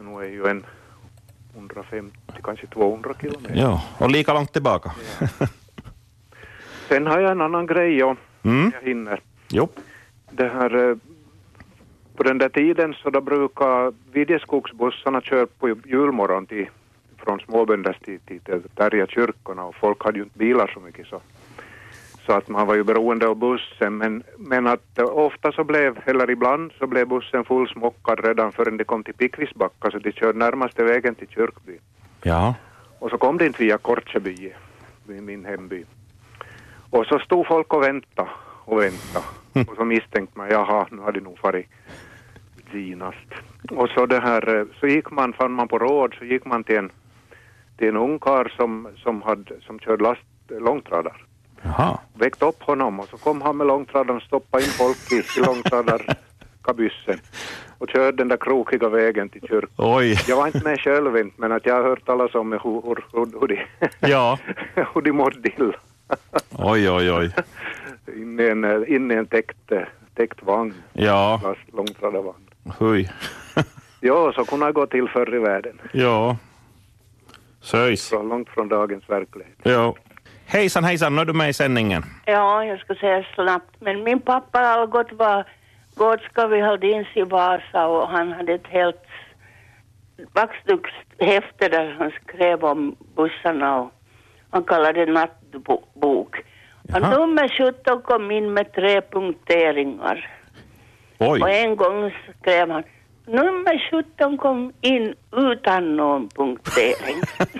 Nu 0.00 0.18
är 0.20 0.28
ju 0.28 0.46
en 0.46 0.64
150, 1.56 2.16
kanske 2.44 2.66
200 2.66 3.14
kilometer. 3.20 3.54
Ja, 3.56 3.82
och 3.98 4.10
lika 4.10 4.32
långt 4.34 4.52
tillbaka. 4.52 4.92
Sen 6.88 7.06
har 7.06 7.18
jag 7.20 7.30
en 7.30 7.40
annan 7.40 7.66
grej 7.66 8.02
om 8.02 8.16
Mm. 8.42 8.72
jag 8.80 8.88
hinner. 8.88 9.20
Jo. 9.48 9.68
Det 10.30 10.48
här, 10.48 10.90
eh, 10.90 10.96
på 12.16 12.22
den 12.22 12.38
där 12.38 12.48
tiden 12.48 12.94
så 12.94 13.10
då 13.10 13.20
brukar 13.20 13.92
Vidjeskogsbussarna 14.12 15.20
köra 15.20 15.46
på 15.46 15.68
julmorgon 15.68 16.46
till, 16.46 16.66
från 17.16 17.40
småbönders 17.40 17.98
till, 17.98 18.20
till, 18.20 18.40
till 18.40 18.62
Tärja 18.74 19.06
kyrkorna 19.06 19.64
och 19.64 19.74
folk 19.74 20.04
hade 20.04 20.18
ju 20.18 20.24
inte 20.24 20.38
bilar 20.38 20.70
så 20.74 20.80
mycket 20.80 21.06
så. 21.06 21.20
Så 22.26 22.32
att 22.32 22.48
man 22.48 22.66
var 22.66 22.74
ju 22.74 22.84
beroende 22.84 23.26
av 23.26 23.36
bussen 23.36 23.96
men, 23.98 24.22
men 24.38 24.66
att 24.66 24.98
eh, 24.98 25.04
ofta 25.04 25.52
så 25.52 25.64
blev, 25.64 25.98
eller 26.04 26.30
ibland 26.30 26.72
så 26.78 26.86
blev 26.86 27.08
bussen 27.08 27.44
fullsmockad 27.44 28.24
redan 28.24 28.52
förrän 28.52 28.76
de 28.76 28.84
kom 28.84 29.04
till 29.04 29.14
Pickvisbacka 29.14 29.90
så 29.90 29.98
de 29.98 30.12
körde 30.12 30.38
närmaste 30.38 30.84
vägen 30.84 31.14
till 31.14 31.28
kyrkbyn. 31.28 31.80
Ja. 32.22 32.54
Och 32.98 33.10
så 33.10 33.18
kom 33.18 33.38
det 33.38 33.46
inte 33.46 33.62
via 33.62 33.78
Kortjeby, 33.78 34.52
min 35.06 35.24
min 35.24 35.44
hemby. 35.44 35.84
Och 36.90 37.06
så 37.06 37.18
stod 37.18 37.46
folk 37.46 37.74
och 37.74 37.82
väntade 37.82 38.28
och 38.66 38.80
väntade. 38.82 39.24
Och 39.68 39.76
så 39.76 39.84
misstänkte 39.84 40.38
man, 40.38 40.48
jaha, 40.50 40.86
nu 40.90 41.02
har 41.02 41.12
de 41.12 41.20
nog 41.20 41.38
farit 41.38 41.66
genast. 42.72 43.28
Och 43.70 43.88
så 43.88 44.06
det 44.06 44.20
här, 44.20 44.56
eh, 44.56 44.64
så 44.80 44.86
gick 44.86 45.10
man, 45.10 45.32
fann 45.32 45.52
man 45.52 45.68
på 45.68 45.78
råd, 45.78 46.14
så 46.18 46.24
gick 46.24 46.44
man 46.44 46.64
till 46.64 46.76
en, 46.76 46.90
till 47.76 47.88
en 47.88 47.96
ungkarl 47.96 48.48
som, 48.56 48.88
som, 48.96 49.22
hade, 49.22 49.60
som 49.60 49.78
körde 49.78 50.02
last, 50.02 50.20
långtradare. 50.48 51.14
Jaha. 51.62 51.98
Väckte 52.14 52.44
upp 52.44 52.62
honom 52.62 53.00
och 53.00 53.08
så 53.08 53.16
kom 53.16 53.42
han 53.42 53.56
med 53.56 53.66
långtradaren 53.66 54.16
och 54.16 54.22
stoppade 54.22 54.64
in 54.64 54.70
folk 54.70 55.12
i, 55.12 55.16
i 55.16 56.14
kabyssen 56.62 57.18
och 57.78 57.88
körde 57.88 58.16
den 58.16 58.28
där 58.28 58.36
krokiga 58.36 58.88
vägen 58.88 59.28
till 59.28 59.40
kyrkan. 59.40 59.70
Oj. 59.76 60.18
Jag 60.28 60.36
var 60.36 60.46
inte 60.46 60.64
med 60.64 60.80
själv 60.80 61.16
inte, 61.16 61.40
men 61.40 61.52
att 61.52 61.66
jag 61.66 61.74
har 61.74 61.82
hört 61.82 62.06
talas 62.06 62.34
om 62.34 62.52
hur, 62.52 62.60
hur, 62.60 63.04
hur, 63.12 63.40
hur, 63.40 63.48
de, 63.48 63.66
Ja. 64.08 64.38
hur 64.94 65.02
de 65.02 65.12
mådde 65.12 65.48
illa. 65.48 65.74
Oj, 66.58 66.90
oj, 66.90 67.12
oj. 67.12 67.30
Inne 68.16 68.42
i 68.42 68.50
en, 68.50 68.86
inne 68.86 69.14
i 69.14 69.16
en 69.16 69.26
täckt, 69.26 69.72
täckt 70.14 70.42
vagn, 70.42 70.74
Ja, 70.92 71.40
långtradarvagn. 71.72 72.50
hui. 72.78 73.08
Ja, 74.00 74.32
så 74.32 74.44
kunde 74.44 74.66
det 74.66 74.72
gå 74.72 74.86
till 74.86 75.08
förr 75.08 75.34
i 75.34 75.38
världen. 75.38 75.80
Ja. 75.92 76.36
Söjs. 77.60 78.02
Så 78.06 78.22
långt 78.22 78.48
från 78.48 78.68
dagens 78.68 79.10
verklighet. 79.10 79.56
Ja. 79.62 79.94
Hejsan, 80.46 80.84
hejsan, 80.84 81.14
nu 81.16 81.20
är 81.20 81.24
du 81.24 81.32
med 81.32 81.48
i 81.48 81.52
sändningen. 81.52 82.02
Ja, 82.26 82.64
jag 82.64 82.80
ska 82.80 82.94
säga 82.94 83.24
snabbt. 83.34 83.76
Men 83.80 84.02
min 84.02 84.20
pappa 84.20 84.58
Algot 84.60 85.12
var 85.12 85.44
Gårdska 85.94 86.46
vid 86.46 86.62
Haldins 86.64 87.06
i 87.14 87.22
Vasa 87.22 87.86
och 87.86 88.08
han 88.08 88.32
hade 88.32 88.52
ett 88.54 88.66
helt 88.66 89.02
vaxdukshäfte 90.32 91.68
där 91.68 91.96
han 91.98 92.10
skrev 92.10 92.64
om 92.64 92.96
bussarna 93.16 93.80
och 93.80 93.90
han 94.50 94.64
kallade 94.64 95.04
det 95.04 95.12
nattbok. 95.12 96.36
Och 96.94 97.00
Jaha. 97.00 97.18
nummer 97.18 97.48
17 97.48 98.02
kom 98.02 98.30
in 98.30 98.52
med 98.52 98.72
tre 98.72 99.00
punkteringar. 99.00 100.30
Och 101.18 101.28
Oj. 101.28 101.42
en 101.44 101.76
gång 101.76 102.14
skrev 102.40 102.70
han 102.70 102.82
nummer 103.26 103.90
17 103.90 104.38
kom 104.38 104.72
in 104.80 105.14
utan 105.32 105.96
någon 105.96 106.28
punktering. 106.28 107.20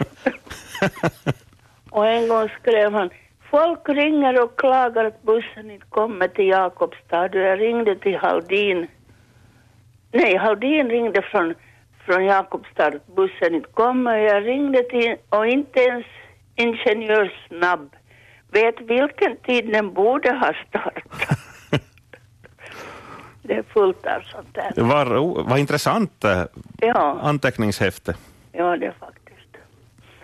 och 1.91 2.07
en 2.07 2.29
gång 2.29 2.49
skrev 2.49 2.93
han 2.93 3.11
Folk 3.51 3.89
ringer 3.89 4.43
och 4.43 4.59
klagar 4.59 5.05
att 5.05 5.23
bussen 5.23 5.71
inte 5.71 5.87
kommer 5.87 6.29
till 6.29 6.49
Jakobstad. 6.49 7.25
Och 7.25 7.35
Jag 7.35 7.61
ringde 7.61 7.97
till 7.97 8.17
Haldin. 8.17 8.87
Nej, 10.13 10.37
Haldin 10.37 10.91
ringde 10.91 11.23
från, 11.23 11.55
från 12.05 12.25
Jakobstad 12.25 12.93
bussen 13.17 13.55
inte 13.55 13.69
kommer. 13.69 14.19
Jag 14.19 14.47
ringde 14.47 14.83
till, 14.83 15.17
och 15.29 15.47
inte 15.47 15.81
ens 15.81 16.07
ingenjör 16.57 17.33
snabb 17.49 17.96
vet 18.57 18.81
vilken 18.81 19.37
tid 19.37 19.73
den 19.73 19.93
borde 19.95 20.31
ha 20.33 20.53
startat. 20.69 21.39
Det 23.43 23.55
är 23.55 23.63
fullt 23.63 24.07
av 24.07 24.21
sånt 24.21 24.55
där. 24.55 24.73
Det 24.75 24.83
var, 24.83 25.07
ro- 25.07 25.43
vad 25.43 25.59
intressant 25.59 26.25
eh, 26.25 26.43
Ja, 26.79 27.19
anteckningshäfte. 27.23 28.15
ja 28.53 28.77
det 28.77 28.87
är 28.87 28.95
faktiskt. 29.01 29.57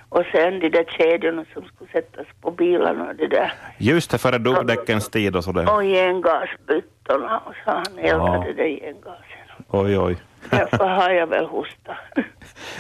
Och 0.09 0.25
sen 0.33 0.61
de 0.61 0.69
där 0.69 0.85
kedjorna 0.85 1.45
som 1.53 1.63
skulle 1.65 1.91
sättas 1.91 2.27
på 2.41 2.51
bilarna 2.51 3.05
och 3.09 3.15
det 3.17 3.27
där. 3.27 3.53
Just 3.79 4.11
det, 4.11 4.19
före 4.19 4.39
dubbdäckens 4.39 5.09
tid 5.09 5.37
och 5.37 5.45
sådär. 5.45 5.75
Och 5.75 5.83
gengasbyttorna 5.83 7.39
och 7.39 7.55
så 7.65 7.71
han 7.71 7.99
eldade 7.99 8.47
Ja. 8.49 8.53
det 8.57 8.69
gengasen. 8.69 9.65
Oj, 9.69 9.99
oj. 9.99 10.17
Därför 10.51 10.87
har 11.01 11.11
jag 11.11 11.27
väl 11.27 11.47
hosta. 11.47 11.97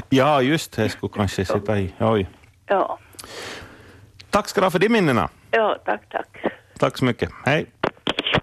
Ja, 0.08 0.42
just 0.42 0.76
det, 0.76 0.88
skulle 0.88 1.12
kanske 1.16 1.44
sitta 1.44 1.78
i. 1.78 1.94
Oj. 2.00 2.28
Ja, 2.66 2.98
Tack 4.30 4.48
ska 4.48 4.60
du 4.60 4.64
ha 4.64 4.70
för 4.70 4.78
de 4.78 4.88
minnena 4.88 5.28
ja 5.52 5.78
tack 5.84 6.08
tack. 6.08 6.28
Tack 6.78 6.98
så 6.98 7.04
mycket. 7.04 7.30
Hej. 7.44 7.66